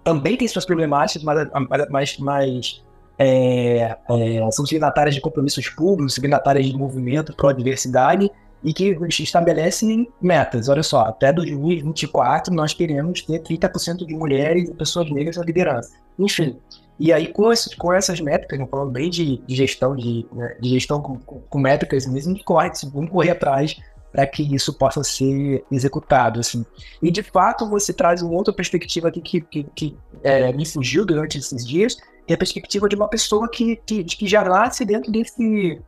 Também 0.02 0.38
tem 0.38 0.48
suas 0.48 0.66
problemáticas, 0.66 1.24
mas, 1.24 1.50
mas, 1.90 2.18
mas 2.20 2.84
é, 3.18 3.98
é, 4.10 4.52
são 4.52 4.66
signatárias 4.66 5.14
de 5.14 5.20
compromissos 5.20 5.68
públicos, 5.68 6.14
signatárias 6.14 6.68
de 6.68 6.78
movimento 6.78 7.36
pró-diversidade, 7.36 8.32
e 8.64 8.74
que 8.74 8.98
estabelecem 9.20 10.08
metas. 10.22 10.68
Olha 10.70 10.84
só, 10.84 11.02
até 11.02 11.32
2024 11.32 12.54
nós 12.54 12.74
queremos 12.74 13.22
ter 13.22 13.42
30% 13.42 14.06
de 14.06 14.14
mulheres 14.14 14.70
e 14.70 14.74
pessoas 14.74 15.10
negras 15.12 15.38
na 15.38 15.44
liderança. 15.44 15.92
Enfim. 16.18 16.58
E 17.00 17.14
aí, 17.14 17.28
com, 17.28 17.52
esses, 17.52 17.74
com 17.74 17.94
essas 17.94 18.20
métricas, 18.20 18.60
falando 18.70 18.92
bem 18.92 19.10
de, 19.10 19.38
de 19.38 19.56
gestão, 19.56 19.96
de, 19.96 20.26
né, 20.34 20.58
de 20.60 20.70
gestão 20.70 21.02
com, 21.02 21.18
com, 21.20 21.40
com, 21.40 21.58
métricas 21.58 22.06
mesmo, 22.06 22.38
corre, 22.44 22.72
vamos 22.92 23.10
correr 23.10 23.32
atrás 23.32 23.78
para 24.12 24.28
que 24.28 24.44
isso 24.54 24.74
possa 24.74 25.02
ser 25.02 25.64
executado. 25.72 26.42
Assim. 26.42 26.66
E 27.02 27.10
de 27.10 27.24
fato, 27.24 27.70
você 27.70 27.94
traz 27.94 28.22
uma 28.22 28.34
outra 28.34 28.54
perspectiva 28.54 29.08
aqui 29.08 29.22
que, 29.22 29.42
que, 29.42 29.64
que 29.76 29.98
é, 30.22 30.52
me 30.52 30.66
fugiu 30.66 31.06
durante 31.06 31.38
esses 31.38 31.66
dias, 31.66 31.96
que 32.28 32.34
é 32.34 32.36
a 32.36 32.38
perspectiva 32.38 32.90
de 32.90 32.98
uma 32.98 33.08
pessoa 33.08 33.50
que, 33.50 33.78
que, 33.86 34.04
que 34.04 34.28
já 34.28 34.44
nasce 34.44 34.84
dentro 34.84 35.10
desse, 35.10 35.82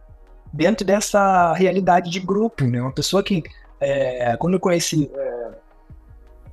dentro 0.51 0.85
dessa 0.85 1.53
realidade 1.53 2.09
de 2.09 2.19
grupo, 2.19 2.65
né? 2.65 2.81
Uma 2.81 2.91
pessoa 2.91 3.23
que, 3.23 3.43
é, 3.79 4.35
quando 4.37 4.55
eu 4.55 4.59
conheci, 4.59 5.09
é, 5.13 5.47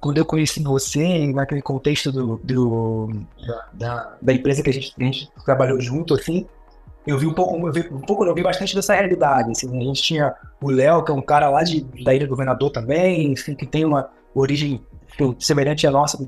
quando 0.00 0.18
eu 0.18 0.24
conheci 0.24 0.62
você, 0.62 1.26
naquele 1.32 1.62
contexto 1.62 2.12
do, 2.12 2.40
do 2.42 3.10
da, 3.72 4.16
da, 4.20 4.32
empresa 4.32 4.62
que 4.62 4.70
a 4.70 4.72
gente, 4.72 4.94
a 4.98 5.04
gente, 5.04 5.30
trabalhou 5.44 5.80
junto, 5.80 6.14
assim, 6.14 6.46
eu 7.06 7.18
vi 7.18 7.26
um 7.26 7.34
pouco, 7.34 7.66
eu 7.66 7.72
vi 7.72 7.88
um 7.90 8.00
pouco, 8.00 8.24
eu 8.24 8.34
vi 8.34 8.42
bastante 8.42 8.74
dessa 8.74 8.94
realidade, 8.94 9.50
assim, 9.50 9.76
a 9.76 9.84
gente 9.84 10.02
tinha 10.02 10.34
o 10.60 10.70
Léo, 10.70 11.04
que 11.04 11.10
é 11.10 11.14
um 11.14 11.22
cara 11.22 11.50
lá 11.50 11.62
de, 11.62 11.80
da 12.04 12.14
Ilha 12.14 12.26
do 12.26 12.30
Governador 12.30 12.70
também, 12.70 13.32
enfim, 13.32 13.54
que 13.54 13.66
tem 13.66 13.84
uma 13.84 14.10
origem 14.34 14.80
semelhante 15.38 15.86
à 15.86 15.90
nossa. 15.90 16.18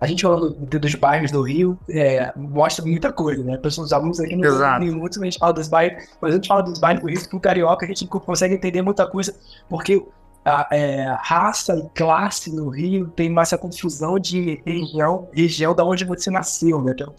A 0.00 0.06
gente 0.06 0.22
falando 0.22 0.54
dos 0.54 0.94
bairros 0.94 1.30
do 1.30 1.42
Rio, 1.42 1.78
é, 1.88 2.32
mostra 2.36 2.84
muita 2.84 3.12
coisa, 3.12 3.42
né? 3.42 3.56
Pessoas, 3.56 3.86
os 3.88 3.92
alunos 3.92 4.20
aqui 4.20 4.36
no 4.36 4.78
minutos, 4.78 5.20
a 5.20 5.24
gente 5.24 5.38
fala 5.38 5.52
dos 5.52 5.68
bairros, 5.68 6.04
mas 6.20 6.32
a 6.32 6.34
gente 6.34 6.48
fala 6.48 6.62
dos 6.62 6.78
bairros 6.78 7.02
do 7.02 7.08
Rio, 7.08 7.28
com 7.30 7.40
carioca, 7.40 7.84
a 7.84 7.88
gente 7.88 8.06
consegue 8.06 8.54
entender 8.54 8.82
muita 8.82 9.06
coisa, 9.06 9.34
porque 9.68 10.04
a 10.44 10.68
é, 10.72 11.16
raça 11.20 11.76
e 11.76 11.88
classe 11.94 12.54
no 12.54 12.68
Rio 12.68 13.08
tem 13.08 13.30
mais 13.30 13.48
essa 13.48 13.58
confusão 13.58 14.18
de 14.18 14.60
região, 14.66 15.28
região 15.32 15.74
da 15.74 15.84
onde 15.84 16.04
você 16.04 16.30
nasceu, 16.30 16.82
né? 16.82 16.94
Então, 16.94 17.14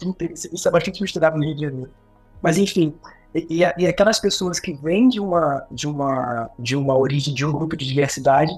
isso 0.52 0.68
é 0.68 0.70
bastante 0.70 1.00
misturado 1.00 1.36
no 1.36 1.44
Rio 1.44 1.54
de 1.54 1.62
Janeiro. 1.62 1.90
Mas 2.42 2.58
enfim, 2.58 2.94
e, 3.34 3.64
e, 3.78 3.86
aquelas 3.86 4.20
pessoas 4.20 4.60
que 4.60 4.74
vêm 4.74 5.08
de 5.08 5.18
uma, 5.18 5.66
de 5.68 5.88
uma, 5.88 6.48
de 6.56 6.76
uma 6.76 6.96
origem, 6.96 7.34
de 7.34 7.44
um 7.44 7.50
grupo 7.50 7.76
de 7.76 7.84
diversidade, 7.84 8.52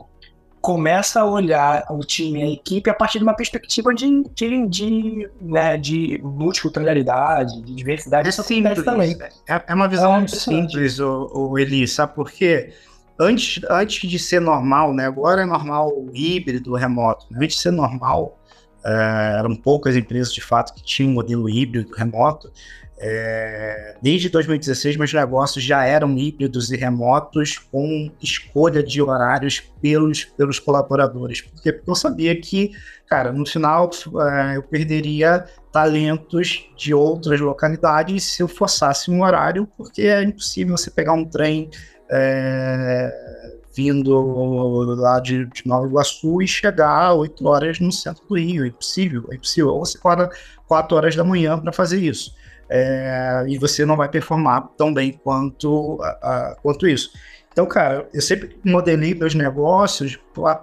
começa 0.67 1.21
a 1.21 1.25
olhar 1.25 1.87
o 1.91 2.01
time, 2.01 2.43
a 2.43 2.51
equipe, 2.51 2.91
a 2.91 2.95
partir 2.95 3.19
de 3.19 3.25
uma 3.25 3.37
perspectiva 3.37 3.95
de, 3.95 4.25
de, 4.35 4.67
de, 4.67 5.31
né, 5.41 5.77
de 5.77 6.21
multiculturalidade, 6.25 7.63
de 7.63 7.73
diversidade. 7.73 8.29
É 8.29 8.33
simples 8.33 8.83
também. 8.83 9.17
É, 9.49 9.63
é 9.65 9.75
uma 9.75 9.87
visão 9.87 10.17
é 10.17 10.27
simples, 10.27 10.99
o, 10.99 11.31
o 11.33 11.57
Eli, 11.57 11.87
sabe 11.87 12.17
por 12.17 12.33
quê? 12.33 12.73
Antes, 13.17 13.63
antes 13.71 14.11
de 14.11 14.19
ser 14.19 14.41
normal, 14.41 14.93
né? 14.93 15.07
Agora 15.07 15.43
é 15.43 15.47
normal 15.47 15.89
o 15.97 16.11
híbrido, 16.13 16.73
o 16.73 16.75
remoto. 16.75 17.27
Antes 17.33 17.59
de 17.59 17.63
ser 17.63 17.71
normal, 17.71 18.37
é, 18.85 19.37
eram 19.39 19.55
poucas 19.55 19.95
empresas 19.95 20.35
de 20.35 20.41
fato 20.41 20.75
que 20.75 20.83
tinham 20.83 21.13
modelo 21.13 21.49
híbrido, 21.49 21.95
remoto. 21.95 22.51
É, 22.99 23.95
desde 24.01 24.31
2016, 24.31 24.97
meus 24.97 25.13
negócios 25.13 25.63
já 25.63 25.85
eram 25.85 26.17
híbridos 26.17 26.71
e 26.71 26.77
remotos 26.77 27.59
com 27.59 28.11
escolha 28.23 28.83
de 28.83 29.03
horários 29.03 29.61
pelos, 29.83 30.25
pelos 30.25 30.59
colaboradores. 30.59 31.43
Por 31.43 31.63
quê? 31.63 31.73
Porque 31.73 31.91
eu 31.91 31.95
sabia 31.95 32.41
que, 32.41 32.73
cara, 33.07 33.33
no 33.33 33.45
final 33.45 33.91
é, 34.19 34.57
eu 34.57 34.63
perderia 34.63 35.45
talentos 35.71 36.71
de 36.75 36.95
outras 36.95 37.39
localidades 37.39 38.25
se 38.25 38.43
eu 38.43 38.49
forçasse 38.49 39.11
um 39.11 39.23
horário, 39.23 39.69
porque 39.77 40.03
é 40.03 40.23
impossível 40.23 40.75
você 40.75 40.91
pegar 40.91 41.13
um 41.13 41.25
trem 41.27 41.69
é, 42.11 43.13
vindo 43.75 44.11
lá 44.95 45.21
de, 45.21 45.45
de, 45.45 45.67
Nova 45.67 45.87
Iguaçu 45.87 46.41
e 46.41 46.49
chegar 46.49 47.13
8 47.13 47.47
horas 47.47 47.79
no 47.79 47.93
centro 47.93 48.27
do 48.27 48.39
Rio. 48.39 48.65
É 48.65 48.69
impossível, 48.69 49.27
é 49.31 49.35
impossível. 49.35 49.75
Ou 49.75 49.85
você 49.85 49.99
acorda 49.99 50.31
4 50.67 50.97
horas 50.97 51.15
da 51.15 51.23
manhã 51.23 51.59
para 51.59 51.73
fazer 51.73 52.01
isso 52.01 52.35
é, 52.69 53.45
e 53.49 53.59
você 53.59 53.85
não 53.85 53.97
vai 53.97 54.09
performar 54.09 54.69
tão 54.77 54.93
bem 54.93 55.13
quanto, 55.13 55.99
a, 56.03 56.09
a, 56.09 56.57
quanto 56.63 56.87
isso. 56.87 57.11
Então, 57.53 57.65
cara, 57.67 58.07
eu 58.13 58.21
sempre 58.21 58.59
modelei 58.65 59.15
meus 59.15 59.35
negócios 59.35 60.19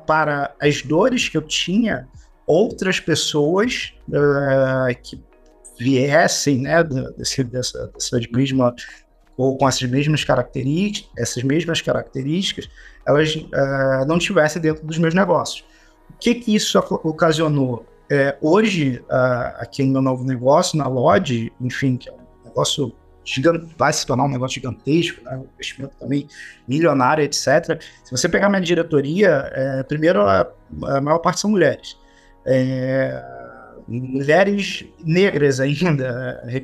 para 0.05 0.53
as 0.61 0.83
dores 0.83 1.27
que 1.27 1.35
eu 1.35 1.41
tinha, 1.41 2.07
outras 2.45 2.99
pessoas 2.99 3.93
uh, 4.09 4.95
que 5.01 5.19
viessem, 5.79 6.59
né, 6.59 6.83
desse, 7.17 7.43
dessa, 7.43 7.87
dessa 7.87 8.19
mesma, 8.31 8.75
ou 9.35 9.57
com 9.57 9.67
essas 9.67 9.89
mesmas 9.89 10.23
características, 10.23 11.11
essas 11.17 11.41
mesmas 11.41 11.81
características, 11.81 12.69
elas 13.07 13.35
uh, 13.35 14.05
não 14.07 14.19
tivessem 14.19 14.61
dentro 14.61 14.85
dos 14.85 14.99
meus 14.99 15.15
negócios. 15.15 15.65
O 16.11 16.17
que 16.19 16.35
que 16.35 16.53
isso 16.53 16.77
ocasionou? 16.77 17.85
É, 18.09 18.37
hoje, 18.41 19.03
uh, 19.09 19.55
aqui 19.57 19.83
no 19.83 19.93
meu 19.93 20.01
novo 20.01 20.23
negócio, 20.23 20.77
na 20.77 20.87
Lodge, 20.87 21.51
enfim, 21.59 21.97
que 21.97 22.09
é 22.09 22.11
um 22.11 22.45
negócio 22.45 22.93
gigante, 23.23 23.73
vai 23.77 23.93
se 23.93 24.05
tornar 24.05 24.25
um 24.25 24.29
negócio 24.29 24.55
gigantesco, 24.55 25.23
né, 25.23 25.37
um 25.37 25.47
investimento 25.53 25.95
também 25.97 26.27
milionário, 26.67 27.23
etc. 27.23 27.81
Se 28.03 28.11
você 28.11 28.27
pegar 28.27 28.49
minha 28.49 28.61
diretoria, 28.61 29.49
é, 29.53 29.83
primeiro, 29.83 30.21
a, 30.21 30.47
a, 30.83 31.01
maior 31.01 31.19
parte 31.19 31.39
são 31.39 31.49
mulheres. 31.49 31.97
É, 32.45 33.23
mulheres 33.87 34.85
negras 35.03 35.59
ainda, 35.59 36.41
é, 36.45 36.63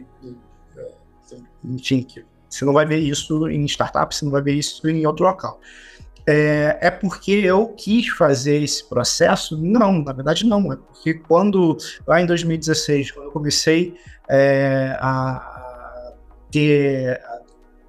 enfim, 1.64 2.06
você 2.50 2.66
não 2.66 2.74
vai 2.74 2.86
ver 2.86 2.98
isso 2.98 3.48
em 3.48 3.66
startup, 3.66 4.14
você 4.14 4.26
não 4.26 4.32
vai 4.32 4.42
ver 4.42 4.54
isso 4.54 4.88
em 4.90 5.06
outro 5.06 5.26
local 5.26 5.60
é, 6.32 6.78
é, 6.80 6.92
porque 6.92 7.32
eu 7.32 7.70
quis 7.70 8.08
fazer 8.10 8.62
esse 8.62 8.88
processo? 8.88 9.58
Não, 9.58 10.04
na 10.04 10.14
verdade 10.14 10.46
não. 10.46 10.72
É 10.72 10.76
porque 10.76 11.16
quando, 11.16 11.76
lá 12.06 12.22
em 12.22 12.28
2016, 12.28 13.12
quando 13.12 13.26
eu 13.26 13.32
comecei 13.32 13.96
é, 14.30 14.96
a 15.00 16.06
ter, 16.52 17.20
a 17.20 17.40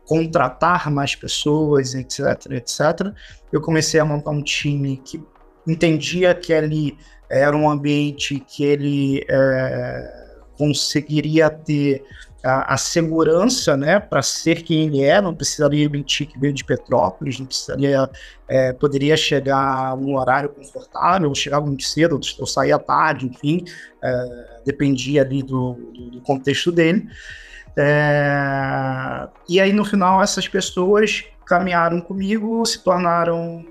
contratar 0.06 0.90
mais 0.90 1.14
pessoas, 1.14 1.94
etc, 1.94 2.20
etc, 2.52 3.12
eu 3.52 3.60
comecei 3.60 4.00
a 4.00 4.06
montar 4.06 4.30
um 4.30 4.42
time 4.42 4.96
que 4.96 5.22
entendia 5.66 6.34
que 6.34 6.54
ali 6.54 6.96
era 7.28 7.54
um 7.54 7.68
ambiente 7.68 8.40
que 8.40 8.64
ele 8.64 9.22
é, 9.28 10.30
conseguiria 10.56 11.50
ter 11.50 12.02
a, 12.42 12.74
a 12.74 12.76
segurança, 12.76 13.76
né, 13.76 14.00
para 14.00 14.22
ser 14.22 14.62
quem 14.62 14.86
ele 14.86 15.02
é, 15.02 15.20
não 15.20 15.34
precisaria 15.34 15.88
mentir 15.88 16.26
que 16.26 16.38
veio 16.38 16.52
de 16.52 16.64
Petrópolis, 16.64 17.38
não 17.38 17.46
precisaria, 17.46 18.08
é, 18.48 18.72
poderia 18.72 19.16
chegar 19.16 19.96
num 19.96 20.16
horário 20.16 20.48
confortável, 20.48 21.34
chegar 21.34 21.60
muito 21.60 21.84
cedo, 21.84 22.18
ou 22.38 22.46
sair 22.46 22.72
à 22.72 22.78
tarde, 22.78 23.26
enfim, 23.26 23.64
é, 24.02 24.60
dependia 24.64 25.22
ali 25.22 25.42
do, 25.42 25.74
do, 25.74 26.10
do 26.12 26.20
contexto 26.22 26.72
dele. 26.72 27.08
É, 27.76 29.28
e 29.48 29.60
aí, 29.60 29.72
no 29.72 29.84
final, 29.84 30.22
essas 30.22 30.48
pessoas 30.48 31.24
caminharam 31.46 32.00
comigo, 32.00 32.64
se 32.64 32.82
tornaram 32.82 33.64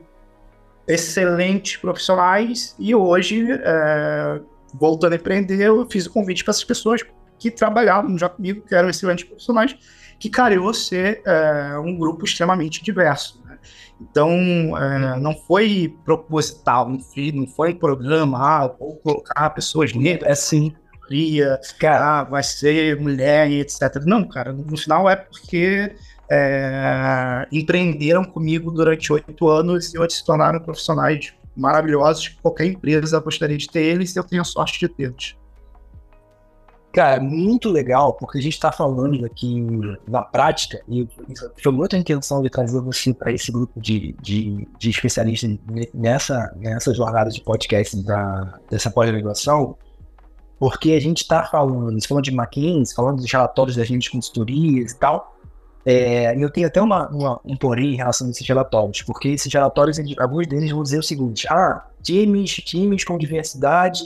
excelentes 0.87 1.77
profissionais 1.77 2.75
e 2.79 2.95
hoje, 2.95 3.47
é, 3.51 4.41
voltando 4.73 5.13
a 5.13 5.15
empreender, 5.15 5.61
eu 5.61 5.87
fiz 5.89 6.05
o 6.05 6.11
convite 6.11 6.43
para 6.43 6.51
essas 6.51 6.63
pessoas 6.63 7.03
que 7.39 7.49
trabalhavam 7.49 8.17
já 8.17 8.29
comigo, 8.29 8.61
que 8.67 8.75
eram 8.75 8.89
excelentes 8.89 9.23
profissionais, 9.23 9.75
que 10.19 10.29
cariou 10.29 10.73
ser 10.73 11.21
é, 11.25 11.77
um 11.79 11.97
grupo 11.97 12.25
extremamente 12.25 12.83
diverso. 12.83 13.41
Né? 13.45 13.57
Então, 14.01 14.31
é, 14.77 15.19
não 15.19 15.33
foi 15.33 15.95
proposital, 16.03 16.89
não 16.89 16.99
foi, 16.99 17.31
não 17.31 17.47
foi 17.47 17.73
um 17.73 17.77
programa, 17.77 18.37
ah, 18.37 18.67
vou 18.67 18.97
colocar 18.97 19.49
pessoas 19.51 19.93
negras, 19.93 20.29
é 20.29 20.33
assim, 20.33 20.75
cara, 21.79 22.19
ah, 22.19 22.23
vai 22.23 22.43
ser 22.43 22.99
mulher 22.99 23.49
e 23.49 23.61
etc. 23.61 24.03
Não, 24.05 24.27
cara, 24.27 24.53
no 24.53 24.77
final 24.77 25.09
é 25.09 25.15
porque 25.15 25.95
é, 26.29 27.47
empreenderam 27.51 28.23
comigo 28.23 28.71
durante 28.71 29.11
oito 29.11 29.47
anos 29.47 29.93
e 29.93 29.97
hoje 29.97 30.15
se 30.15 30.25
tornaram 30.25 30.59
profissionais 30.59 31.33
maravilhosos 31.55 32.27
que 32.27 32.41
qualquer 32.41 32.65
empresa 32.65 33.19
gostaria 33.19 33.57
de 33.57 33.67
ter 33.67 33.81
eles 33.81 34.15
e 34.15 34.19
eu 34.19 34.23
tenho 34.23 34.41
a 34.41 34.45
sorte 34.45 34.79
de 34.79 34.87
tê-los. 34.87 35.38
Cara, 36.91 37.21
muito 37.21 37.69
legal, 37.69 38.13
porque 38.13 38.39
a 38.39 38.41
gente 38.41 38.53
está 38.53 38.71
falando 38.71 39.23
aqui 39.23 39.63
na 40.07 40.23
prática, 40.23 40.81
e 40.87 41.07
foi 41.61 41.71
muita 41.71 41.95
intenção 41.95 42.41
de 42.41 42.49
trazer 42.49 42.81
você 42.81 43.13
para 43.13 43.31
esse 43.31 43.51
grupo 43.51 43.79
de, 43.79 44.15
de, 44.19 44.67
de, 44.77 44.89
especialistas 44.89 45.55
nessa, 45.93 46.51
nessa 46.57 46.91
jornada 46.93 47.29
de 47.29 47.41
podcast 47.41 47.95
da, 48.03 48.59
dessa 48.71 48.89
pós-graduação, 48.89 49.77
porque 50.57 50.93
a 50.93 50.99
gente 50.99 51.21
está 51.21 51.43
falando, 51.43 51.95
falando 52.07 52.23
de 52.23 52.31
McKinsey, 52.31 52.95
falando 52.95 53.17
dos 53.17 53.31
relatórios 53.31 53.75
da 53.75 53.83
gente 53.83 54.03
de 54.03 54.09
consultorias 54.09 54.91
e 54.91 54.97
tal, 54.97 55.37
é, 55.85 56.35
eu 56.35 56.49
tenho 56.49 56.65
até 56.65 56.81
uma, 56.81 57.07
uma, 57.09 57.39
um 57.45 57.55
porém 57.55 57.93
em 57.93 57.97
relação 57.97 58.25
a 58.27 58.31
esses 58.31 58.47
relatórios, 58.47 59.03
porque 59.03 59.29
esses 59.29 59.53
relatórios, 59.53 59.99
alguns 60.17 60.47
deles 60.47 60.71
vão 60.71 60.81
dizer 60.81 60.97
o 60.97 61.03
seguinte, 61.03 61.47
ah, 61.49 61.85
times, 62.01 62.51
times 62.51 63.03
com 63.03 63.15
diversidade 63.15 64.05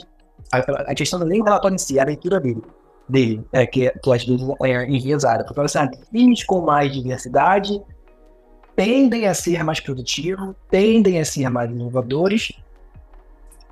a, 0.60 0.90
a 0.90 0.94
questão 0.94 1.18
nem 1.20 1.40
do 1.40 1.44
relatório 1.44 1.74
em 1.74 1.78
si, 1.78 1.98
a 1.98 2.04
leitura 2.04 2.40
dele, 2.40 2.62
dele 3.08 3.44
é, 3.52 3.66
que, 3.66 3.90
que 3.90 4.12
às 4.12 4.24
vezes 4.24 4.46
é 4.62 4.84
enviesada. 4.84 5.44
Porque 5.44 5.60
assim, 5.60 5.78
times 6.12 6.44
com 6.44 6.60
mais 6.60 6.92
diversidade 6.92 7.82
tendem 8.76 9.26
a 9.26 9.34
ser 9.34 9.62
mais 9.62 9.80
produtivos, 9.80 10.54
tendem 10.70 11.20
a 11.20 11.24
ser 11.24 11.48
mais 11.48 11.70
inovadores, 11.70 12.52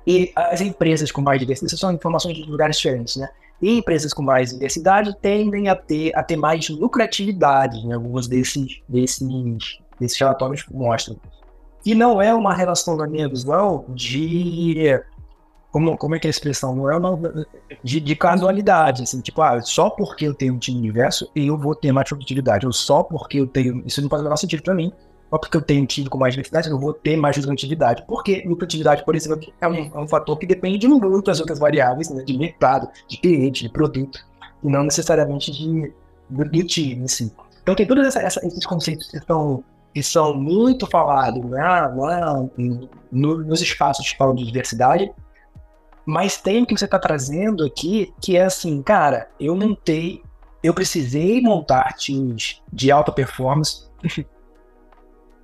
e 0.05 0.31
as 0.35 0.61
empresas 0.61 1.11
com 1.11 1.21
mais 1.21 1.39
diversidade, 1.39 1.77
são 1.77 1.91
informações 1.91 2.35
de 2.35 2.43
lugares 2.43 2.77
diferentes, 2.77 3.15
né? 3.15 3.29
E 3.61 3.77
empresas 3.77 4.13
com 4.13 4.21
mais 4.21 4.51
diversidade 4.51 5.15
tendem 5.21 5.69
a 5.69 5.75
ter, 5.75 6.13
a 6.15 6.21
ter 6.21 6.35
mais 6.35 6.67
lucratividade 6.69 7.77
em 7.77 7.93
alguns 7.93 8.27
desses, 8.27 8.81
desses, 8.87 9.21
desses 9.99 10.19
relatórios 10.19 10.63
que 10.63 10.73
mostram. 10.73 11.17
E 11.85 11.95
não 11.95 12.21
é 12.21 12.33
uma 12.33 12.53
relação, 12.53 12.97
na 12.97 13.07
minha 13.07 13.27
visão, 13.29 13.85
de 13.89 15.01
como, 15.73 15.97
como 15.97 16.13
é 16.13 16.19
que 16.19 16.27
é 16.27 16.29
a 16.29 16.31
expressão? 16.31 16.75
Não 16.75 16.89
é 16.89 16.95
uma, 16.95 17.47
de, 17.83 17.99
de 17.99 18.15
casualidade, 18.15 19.01
assim, 19.01 19.19
tipo, 19.21 19.41
ah, 19.41 19.59
só 19.59 19.89
porque 19.89 20.27
eu 20.27 20.33
tenho 20.35 20.53
um 20.53 20.59
time 20.59 20.77
universo 20.77 21.27
eu 21.35 21.57
vou 21.57 21.73
ter 21.73 21.91
mais 21.91 22.07
produtividade, 22.07 22.67
ou 22.67 22.71
só 22.71 23.01
porque 23.01 23.39
eu 23.39 23.47
tenho, 23.47 23.81
isso 23.83 23.99
não 23.99 24.07
faz 24.07 24.21
o 24.21 24.23
menor 24.23 24.35
sentido 24.35 24.61
para 24.61 24.75
mim, 24.75 24.93
só 25.31 25.37
porque 25.39 25.57
eu 25.57 25.61
tenho 25.63 25.81
um 25.81 25.85
time 25.87 26.07
com 26.07 26.19
mais 26.19 26.35
diversidade, 26.35 26.69
eu 26.69 26.79
vou 26.79 26.93
ter 26.93 27.17
mais 27.17 27.35
lucratividade. 27.37 28.03
Porque 28.07 28.43
lucratividade, 28.45 29.03
por 29.03 29.15
exemplo, 29.15 29.51
é 29.59 29.67
um, 29.67 29.75
é 29.75 29.99
um 29.99 30.07
fator 30.07 30.37
que 30.37 30.45
depende 30.45 30.77
de 30.77 30.87
muitas 30.87 31.39
outras 31.39 31.57
variáveis, 31.57 32.07
né, 32.11 32.23
de 32.23 32.37
mercado, 32.37 32.87
de 33.07 33.17
cliente, 33.17 33.63
de 33.63 33.69
produto, 33.69 34.19
e 34.63 34.69
não 34.69 34.83
necessariamente 34.83 35.51
de, 35.51 35.91
do, 36.29 36.45
do 36.45 36.63
time, 36.65 37.05
assim. 37.05 37.31
Então 37.63 37.73
tem 37.73 37.87
todos 37.87 38.15
esses 38.15 38.65
conceitos 38.67 39.09
que 39.09 39.19
são, 39.25 39.63
que 39.91 40.03
são 40.03 40.35
muito 40.35 40.85
falados 40.85 41.43
né, 41.45 41.63
lá, 41.63 42.45
no, 43.11 43.43
nos 43.43 43.59
espaços 43.59 44.11
que 44.11 44.17
falam 44.17 44.35
de 44.35 44.45
diversidade, 44.45 45.11
mas 46.05 46.37
tem 46.37 46.63
o 46.63 46.65
que 46.65 46.77
você 46.77 46.85
está 46.85 46.99
trazendo 46.99 47.63
aqui, 47.63 48.13
que 48.21 48.35
é 48.37 48.43
assim, 48.43 48.81
cara, 48.81 49.29
eu 49.39 49.55
montei, 49.55 50.21
eu 50.61 50.73
precisei 50.73 51.41
montar 51.41 51.93
times 51.93 52.61
de 52.71 52.91
alta 52.91 53.11
performance. 53.11 53.87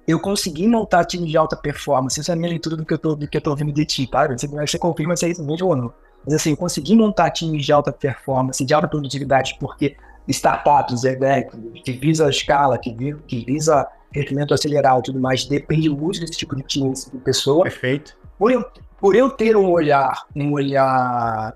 eu 0.07 0.19
consegui 0.19 0.67
montar 0.67 1.05
times 1.05 1.29
de 1.29 1.37
alta 1.37 1.55
performance. 1.55 2.19
Isso 2.19 2.31
é 2.31 2.33
a 2.33 2.37
minha 2.37 2.49
leitura 2.49 2.75
do 2.75 2.85
que 2.85 2.93
eu 2.93 2.97
tô, 2.97 3.15
do 3.15 3.27
que 3.27 3.37
eu 3.37 3.41
tô 3.41 3.51
ouvindo 3.51 3.71
de 3.71 3.85
ti, 3.85 4.07
tá? 4.07 4.27
Você, 4.27 4.47
você 4.47 4.79
confirma 4.79 5.15
se 5.15 5.25
é 5.25 5.29
isso 5.29 5.43
mesmo 5.43 5.67
ou 5.67 5.75
não. 5.75 5.93
Mas 6.25 6.33
assim, 6.33 6.51
eu 6.51 6.57
consegui 6.57 6.95
montar 6.95 7.29
times 7.31 7.65
de 7.65 7.71
alta 7.71 7.91
performance, 7.91 8.65
de 8.65 8.73
alta 8.73 8.87
produtividade, 8.87 9.55
porque 9.59 9.95
startups, 10.27 11.03
né, 11.03 11.43
que 11.83 11.91
visa 11.91 12.27
a 12.27 12.29
escala, 12.29 12.77
que, 12.77 12.93
que 13.27 13.45
visa 13.45 13.87
crescimento 14.11 14.53
acelerado 14.53 14.99
e 14.99 15.03
tudo 15.03 15.19
mais, 15.19 15.45
depende 15.45 15.89
muito 15.89 16.19
desse 16.19 16.33
tipo 16.33 16.55
de 16.55 16.63
time, 16.63 16.93
de 16.93 17.17
pessoa. 17.19 17.63
Perfeito. 17.63 18.17
Por 18.37 18.51
eu, 18.51 18.65
por 18.99 19.15
eu 19.15 19.29
ter 19.29 19.55
um 19.55 19.69
olhar, 19.69 20.25
um 20.35 20.53
olhar, 20.53 21.55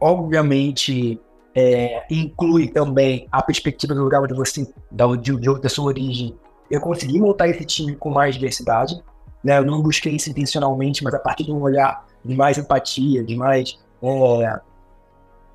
obviamente, 0.00 1.20
é, 1.54 2.04
inclui 2.10 2.68
também 2.68 3.26
a 3.30 3.42
perspectiva 3.42 3.94
do 3.94 4.02
lugar 4.02 4.22
onde 4.22 4.34
você, 4.34 4.66
da, 4.90 5.06
de, 5.16 5.36
de, 5.36 5.60
da 5.60 5.68
sua 5.68 5.86
origem, 5.86 6.34
eu 6.70 6.80
consegui 6.80 7.20
montar 7.20 7.48
esse 7.48 7.64
time 7.64 7.94
com 7.96 8.10
mais 8.10 8.34
diversidade. 8.34 9.02
Né? 9.44 9.58
Eu 9.58 9.64
não 9.64 9.82
busquei 9.82 10.14
isso 10.14 10.30
intencionalmente, 10.30 11.04
mas 11.04 11.12
a 11.14 11.18
partir 11.18 11.44
de 11.44 11.52
um 11.52 11.60
olhar 11.60 12.06
de 12.24 12.34
mais 12.34 12.56
empatia, 12.56 13.22
de 13.22 13.36
mais. 13.36 13.78
É, 14.02 14.60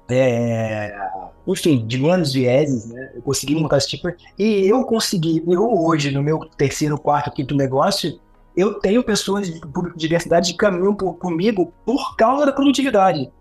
é, 0.09 0.95
enfim, 1.47 1.85
de 1.85 1.97
menos 1.97 2.33
vieses, 2.33 2.85
né? 2.87 3.11
Eu 3.15 3.21
consegui 3.21 3.55
montar 3.55 3.77
esse 3.77 3.87
tipo. 3.89 4.07
E 4.37 4.67
eu 4.67 4.83
consegui, 4.83 5.43
eu 5.47 5.85
hoje, 5.85 6.11
no 6.11 6.21
meu 6.21 6.39
terceiro, 6.57 6.97
quarto, 6.97 7.31
quinto 7.31 7.55
negócio, 7.55 8.19
eu 8.57 8.73
tenho 8.73 9.03
pessoas 9.03 9.47
de 9.47 9.61
diversidade 9.95 10.51
que 10.51 10.57
caminham 10.57 10.95
por, 10.95 11.13
comigo 11.13 11.71
por 11.85 12.15
causa 12.15 12.47
da 12.47 12.51
produtividade. 12.51 13.31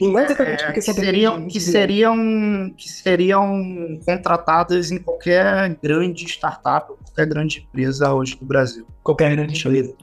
E 0.00 0.08
não 0.08 0.18
é 0.18 0.24
exatamente 0.24 0.64
porque 0.64 0.80
que 0.80 0.94
seriam, 0.94 1.46
que 1.46 1.60
seriam 1.60 2.74
que 2.74 2.88
seriam 2.88 4.00
contratadas 4.06 4.90
em 4.90 4.98
qualquer 4.98 5.76
grande 5.82 6.24
startup, 6.24 6.90
qualquer 7.04 7.26
grande 7.26 7.58
empresa 7.68 8.14
hoje 8.14 8.38
no 8.40 8.46
Brasil. 8.46 8.86
Qualquer 9.02 9.36
grande 9.36 9.58
empresa. 9.58 9.94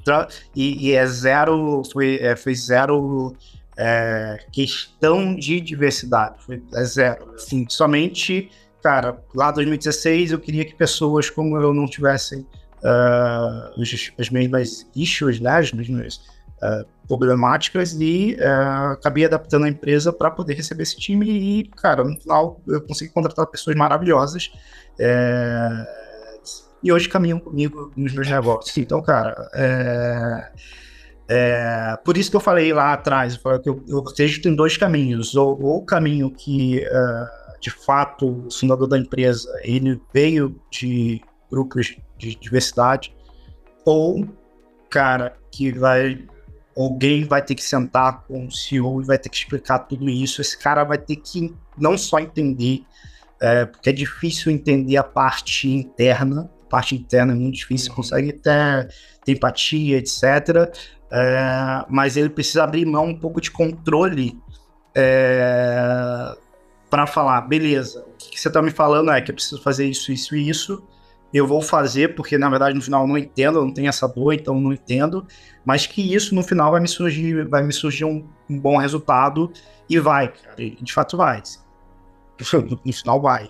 E, 0.56 0.90
e, 0.90 0.92
é 0.94 1.08
zero, 1.08 1.82
foi, 1.92 2.20
é, 2.22 2.36
foi 2.36 2.54
zero 2.54 3.36
é, 3.76 4.38
questão 4.52 5.36
de 5.36 5.60
diversidade. 5.60 6.36
Foi, 6.46 6.62
é 6.76 6.84
zero. 6.84 7.34
Sim. 7.38 7.66
Somente, 7.68 8.52
cara, 8.84 9.20
lá 9.34 9.50
em 9.50 9.54
2016 9.54 10.32
eu 10.32 10.40
queria 10.40 10.64
que 10.64 10.76
pessoas 10.76 11.30
como 11.32 11.58
eu 11.58 11.74
não 11.74 11.88
tivessem 11.88 12.46
uh, 12.86 13.82
as 14.20 14.30
mesmas 14.30 14.88
issues, 14.96 15.40
né, 15.40 15.58
as 15.58 15.72
mesmas 15.72 16.18
uh, 16.62 16.86
problemáticas 17.08 17.94
e 18.00 18.38
uh, 18.40 18.92
acabei 18.92 19.26
adaptando 19.26 19.66
a 19.66 19.70
empresa 19.70 20.14
para 20.14 20.30
poder 20.30 20.54
receber 20.54 20.84
esse 20.84 20.98
time 20.98 21.28
e, 21.30 21.64
cara, 21.70 22.04
no 22.04 22.20
final 22.20 22.62
eu 22.68 22.82
consegui 22.82 23.12
contratar 23.12 23.48
pessoas 23.48 23.76
maravilhosas 23.76 24.52
é, 25.00 25.70
e 26.84 26.92
hoje 26.92 27.10
caminham 27.10 27.40
comigo 27.40 27.92
nos 27.96 28.14
meus 28.14 28.30
negócios. 28.30 28.78
Então, 28.78 29.02
cara, 29.02 29.50
é, 31.28 31.98
por 32.06 32.16
isso 32.16 32.30
que 32.30 32.36
eu 32.36 32.42
falei 32.42 32.72
lá 32.72 32.94
atrás, 32.94 33.38
que 33.64 33.70
eu, 33.70 33.84
eu 33.88 34.00
acredito 34.00 34.48
em 34.48 34.56
dois 34.56 34.78
caminhos. 34.78 35.36
Ou, 35.36 35.78
o 35.78 35.84
caminho 35.84 36.30
que, 36.30 36.84
de 37.60 37.72
fato, 37.72 38.46
o 38.46 38.52
fundador 38.52 38.88
da 38.88 39.00
empresa, 39.00 39.50
ele 39.64 40.00
veio 40.14 40.56
de 40.70 41.22
grupos 41.50 41.98
de 42.18 42.36
diversidade, 42.36 43.16
ou, 43.86 44.28
cara, 44.90 45.38
que 45.52 45.72
vai. 45.72 46.26
Alguém 46.78 47.24
vai 47.24 47.42
ter 47.42 47.56
que 47.56 47.64
sentar 47.64 48.24
com 48.24 48.48
o 48.48 48.52
CEO 48.52 49.02
e 49.02 49.06
vai 49.06 49.18
ter 49.18 49.30
que 49.30 49.38
explicar 49.38 49.80
tudo 49.80 50.10
isso. 50.10 50.42
Esse 50.42 50.58
cara 50.58 50.84
vai 50.84 50.98
ter 50.98 51.16
que 51.16 51.56
não 51.78 51.98
só 51.98 52.20
entender, 52.20 52.84
é, 53.42 53.66
porque 53.66 53.90
é 53.90 53.94
difícil 53.94 54.52
entender 54.52 54.98
a 54.98 55.04
parte 55.04 55.70
interna, 55.70 56.52
a 56.66 56.70
parte 56.70 56.96
interna 56.96 57.32
é 57.32 57.36
muito 57.36 57.56
difícil, 57.56 57.92
uhum. 57.92 57.96
consegue 57.96 58.34
ter, 58.34 58.90
ter 59.24 59.32
empatia, 59.34 59.98
etc. 59.98 60.70
É, 61.10 61.86
mas 61.88 62.18
ele 62.18 62.30
precisa 62.30 62.66
abrir 62.66 62.86
mão 62.86 63.06
um 63.06 63.18
pouco 63.18 63.40
de 63.40 63.52
controle 63.52 64.38
é, 64.94 66.36
para 66.90 67.06
falar, 67.06 67.42
beleza, 67.42 68.06
o 68.08 68.18
que, 68.18 68.32
que 68.32 68.40
você 68.40 68.48
está 68.48 68.62
me 68.62 68.72
falando 68.72 69.12
é 69.12 69.22
que 69.22 69.32
eu 69.32 69.36
preciso 69.36 69.62
fazer 69.62 69.86
isso, 69.86 70.12
isso 70.12 70.36
e 70.36 70.50
isso, 70.50 70.84
eu 71.36 71.46
vou 71.46 71.62
fazer 71.62 72.16
porque 72.16 72.38
na 72.38 72.50
verdade 72.50 72.74
no 72.74 72.82
final 72.82 73.02
eu 73.02 73.08
não 73.08 73.18
entendo, 73.18 73.60
eu 73.60 73.66
não 73.66 73.74
tenho 73.74 73.90
essa 73.90 74.08
dor, 74.08 74.34
então 74.34 74.60
não 74.60 74.72
entendo, 74.72 75.28
mas 75.66 75.86
que 75.86 76.14
isso 76.14 76.34
no 76.34 76.42
final 76.42 76.72
vai 76.72 76.80
me 76.80 76.88
surgir, 76.88 77.46
vai 77.48 77.62
me 77.62 77.74
surgir 77.74 78.06
um, 78.06 78.26
um 78.50 78.58
bom 78.58 78.78
resultado 78.78 79.52
e 79.90 80.00
vai, 80.00 80.30
cara, 80.30 80.56
e 80.62 80.72
de 80.82 80.94
fato 80.94 81.18
vai. 81.18 81.44
No 82.86 82.94
final 82.94 83.22
vai. 83.22 83.50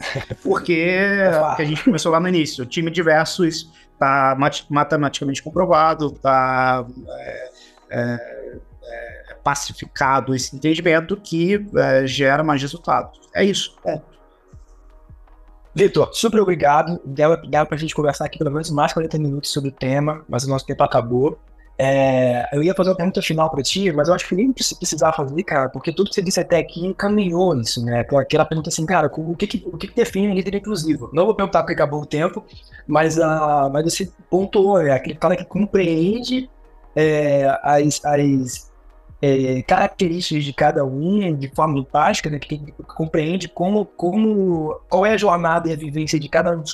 Porque 0.42 0.72
é 0.72 1.54
que 1.56 1.62
a 1.62 1.64
gente 1.64 1.84
começou 1.84 2.10
lá 2.10 2.18
no 2.18 2.28
início, 2.28 2.64
o 2.64 2.66
time 2.66 2.90
de 2.90 3.02
versus 3.02 3.70
está 3.92 4.36
matematicamente 4.70 5.42
comprovado, 5.42 6.06
está 6.06 6.86
é, 7.08 7.50
é, 7.90 8.58
é, 8.82 9.34
pacificado 9.44 10.34
esse 10.34 10.56
entendimento 10.56 11.16
que 11.16 11.66
é, 11.76 12.06
gera 12.06 12.42
mais 12.42 12.62
resultados. 12.62 13.20
É 13.34 13.44
isso, 13.44 13.76
ponto. 13.82 14.09
Vitor, 15.74 16.10
super 16.12 16.40
obrigado. 16.40 17.00
Deu 17.04 17.36
para 17.38 17.66
a 17.70 17.76
gente 17.76 17.94
conversar 17.94 18.24
aqui 18.24 18.38
pelo 18.38 18.50
menos 18.50 18.70
mais 18.70 18.92
40 18.92 19.18
minutos 19.18 19.50
sobre 19.50 19.70
o 19.70 19.72
tema, 19.72 20.24
mas 20.28 20.44
o 20.44 20.48
nosso 20.48 20.66
tempo 20.66 20.82
acabou. 20.82 21.38
É, 21.82 22.46
eu 22.54 22.62
ia 22.62 22.74
fazer 22.74 22.90
uma 22.90 22.96
pergunta 22.96 23.22
final 23.22 23.48
para 23.48 23.62
ti, 23.62 23.90
mas 23.90 24.08
eu 24.08 24.12
acho 24.14 24.28
que 24.28 24.34
nem 24.34 24.52
precisar 24.52 25.14
fazer, 25.14 25.42
cara, 25.44 25.70
porque 25.70 25.90
tudo 25.90 26.10
que 26.10 26.14
você 26.14 26.20
disse 26.20 26.38
até 26.38 26.58
aqui 26.58 26.84
encaminhou 26.84 27.58
isso, 27.58 27.82
né? 27.82 28.00
Aquela 28.00 28.44
pergunta 28.44 28.68
assim, 28.68 28.84
cara, 28.84 29.10
o 29.10 29.34
que, 29.34 29.46
que, 29.46 29.62
o 29.66 29.78
que, 29.78 29.86
que 29.86 29.96
define 29.96 30.34
líder 30.34 30.56
inclusivo? 30.56 31.08
Não 31.10 31.24
vou 31.24 31.34
perguntar 31.34 31.62
porque 31.62 31.72
acabou 31.72 32.02
o 32.02 32.06
tempo, 32.06 32.44
mas, 32.86 33.16
uh, 33.16 33.70
mas 33.72 33.84
você 33.84 34.10
pontuou, 34.28 34.78
é 34.78 34.92
aquele 34.92 35.14
cara 35.14 35.34
que 35.34 35.44
compreende 35.46 36.50
é, 36.94 37.46
as, 37.62 38.04
as 38.04 38.69
é, 39.22 39.62
características 39.62 40.44
de 40.44 40.52
cada 40.52 40.84
um 40.84 41.34
de 41.34 41.48
forma 41.54 41.78
empática, 41.78 42.30
né? 42.30 42.38
Que 42.38 42.72
compreende 42.96 43.48
como, 43.48 43.84
como, 43.84 44.80
qual 44.88 45.04
é 45.04 45.12
a 45.12 45.16
jornada 45.16 45.68
e 45.68 45.72
a 45.72 45.76
vivência 45.76 46.18
de 46.18 46.28
cada 46.28 46.56
um 46.56 46.62
dos 46.62 46.72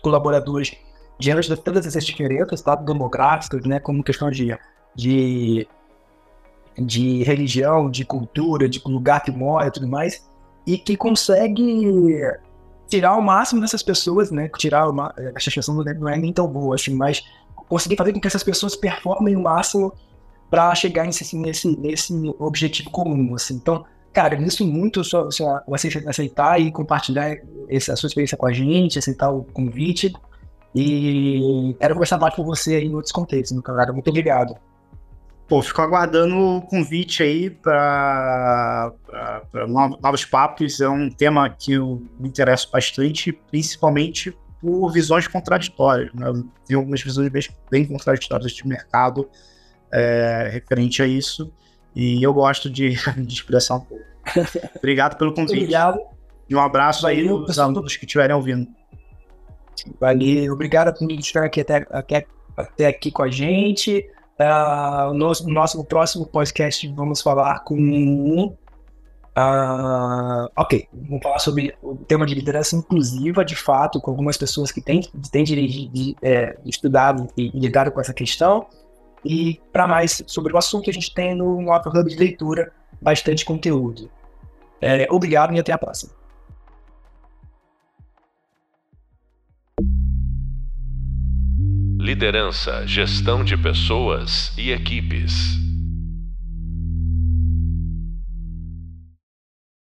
colaboradores 0.00 0.76
diante 1.18 1.48
de 1.48 1.56
todas 1.56 1.86
essas 1.86 2.04
diferenças, 2.04 2.60
tá, 2.60 2.74
demográficas, 2.74 3.64
né, 3.64 3.80
como 3.80 4.02
questão 4.02 4.30
de, 4.30 4.56
de, 4.94 5.66
de 6.78 7.22
religião, 7.22 7.90
de 7.90 8.04
cultura, 8.04 8.68
de 8.68 8.82
lugar 8.84 9.22
que 9.22 9.30
mora 9.30 9.68
e 9.68 9.70
tudo 9.70 9.88
mais, 9.88 10.28
e 10.66 10.76
que 10.76 10.96
consegue 10.96 12.20
tirar 12.88 13.16
o 13.16 13.22
máximo 13.22 13.60
dessas 13.60 13.82
pessoas, 13.82 14.30
né, 14.30 14.48
tirar 14.58 14.88
uma, 14.88 15.12
essa 15.34 15.48
expressão 15.48 15.74
não 15.74 16.08
é 16.08 16.18
nem 16.18 16.32
tão 16.32 16.46
boa, 16.46 16.74
assim, 16.74 16.94
mas 16.94 17.24
conseguir 17.68 17.96
fazer 17.96 18.12
com 18.12 18.20
que 18.20 18.26
essas 18.26 18.44
pessoas 18.44 18.76
performem 18.76 19.34
o 19.36 19.42
máximo 19.42 19.92
para 20.50 20.74
chegar 20.74 21.04
nesse, 21.04 21.36
nesse, 21.36 21.76
nesse 21.78 22.12
objetivo 22.38 22.90
comum, 22.90 23.34
assim. 23.34 23.54
Então, 23.54 23.84
cara, 24.12 24.40
isso 24.40 24.66
muito 24.66 25.04
só, 25.04 25.30
só 25.30 25.62
aceitar 26.08 26.60
e 26.60 26.70
compartilhar 26.70 27.36
essa, 27.68 27.92
a 27.92 27.96
sua 27.96 28.06
experiência 28.08 28.36
com 28.36 28.46
a 28.46 28.52
gente, 28.52 28.98
aceitar 28.98 29.30
o 29.30 29.44
convite, 29.44 30.12
e 30.74 31.74
quero 31.80 31.94
conversar 31.94 32.18
mais 32.18 32.34
com 32.34 32.44
você 32.44 32.76
aí 32.76 32.86
em 32.86 32.94
outros 32.94 33.12
contextos, 33.12 33.52
meu 33.52 33.62
camarada. 33.62 33.92
Muito 33.92 34.08
obrigado. 34.10 34.54
Pô, 35.48 35.62
fico 35.62 35.80
aguardando 35.80 36.36
o 36.36 36.60
convite 36.62 37.22
aí 37.22 37.48
para 37.48 38.92
novos 40.00 40.24
papos. 40.24 40.80
É 40.80 40.88
um 40.88 41.08
tema 41.08 41.48
que 41.48 41.72
eu 41.72 42.02
me 42.18 42.28
interesso 42.28 42.68
bastante, 42.70 43.32
principalmente 43.32 44.36
por 44.60 44.90
visões 44.90 45.28
contraditórias. 45.28 46.12
Né? 46.12 46.28
Eu 46.28 46.44
tenho 46.66 46.80
algumas 46.80 47.00
visões 47.00 47.30
bem, 47.30 47.42
bem 47.70 47.86
contraditórias 47.86 48.52
de 48.52 48.66
mercado 48.66 49.28
é, 49.96 50.50
referente 50.52 51.02
a 51.02 51.06
isso. 51.06 51.50
E 51.94 52.22
eu 52.22 52.32
gosto 52.34 52.68
de, 52.68 52.96
de 53.16 53.32
expressar 53.32 53.76
um 53.76 53.80
pouco. 53.80 54.04
Obrigado 54.76 55.16
pelo 55.16 55.32
convite. 55.32 55.56
Obrigado. 55.56 56.00
E 56.48 56.54
um 56.54 56.60
abraço 56.60 57.02
Valeu, 57.02 57.38
aí 57.38 57.44
para 57.46 57.72
todos 57.72 57.96
que 57.96 58.04
estiverem 58.04 58.36
ouvindo. 58.36 58.68
Valeu, 60.00 60.52
obrigado 60.52 60.96
por 60.96 61.10
estar 61.12 61.44
aqui 61.44 61.60
até, 61.60 61.86
até, 61.90 62.26
até 62.56 62.86
aqui 62.86 63.10
com 63.10 63.22
a 63.22 63.28
gente. 63.28 64.08
Uh, 64.38 65.12
no 65.14 65.18
nosso, 65.18 65.48
nosso 65.48 65.84
próximo 65.84 66.26
podcast 66.26 66.86
vamos 66.88 67.22
falar 67.22 67.60
com. 67.60 68.54
Uh, 69.38 70.48
ok, 70.56 70.88
vamos 70.92 71.22
falar 71.22 71.38
sobre 71.38 71.74
o 71.82 71.96
tema 71.96 72.24
de 72.24 72.34
liderança 72.34 72.76
inclusiva, 72.76 73.44
de 73.44 73.56
fato, 73.56 74.00
com 74.00 74.10
algumas 74.10 74.36
pessoas 74.36 74.70
que 74.70 74.80
têm, 74.80 75.02
têm 75.30 75.44
de, 75.44 75.88
de, 75.88 76.16
é, 76.22 76.56
estudado 76.64 77.28
e 77.36 77.50
lidado 77.50 77.90
com 77.90 78.00
essa 78.00 78.14
questão. 78.14 78.66
E 79.26 79.60
para 79.72 79.88
mais 79.88 80.22
sobre 80.26 80.52
o 80.52 80.56
assunto, 80.56 80.88
a 80.88 80.92
gente 80.92 81.12
tem 81.12 81.34
no 81.34 81.60
nosso 81.60 81.88
hub 81.88 82.08
de 82.08 82.16
leitura 82.16 82.72
bastante 83.00 83.44
conteúdo. 83.44 84.10
É, 84.80 85.06
obrigado 85.10 85.52
e 85.52 85.58
até 85.58 85.72
a 85.72 85.78
próxima. 85.78 86.12
Liderança, 91.98 92.86
gestão 92.86 93.42
de 93.42 93.56
pessoas 93.56 94.56
e 94.56 94.70
equipes. 94.70 95.65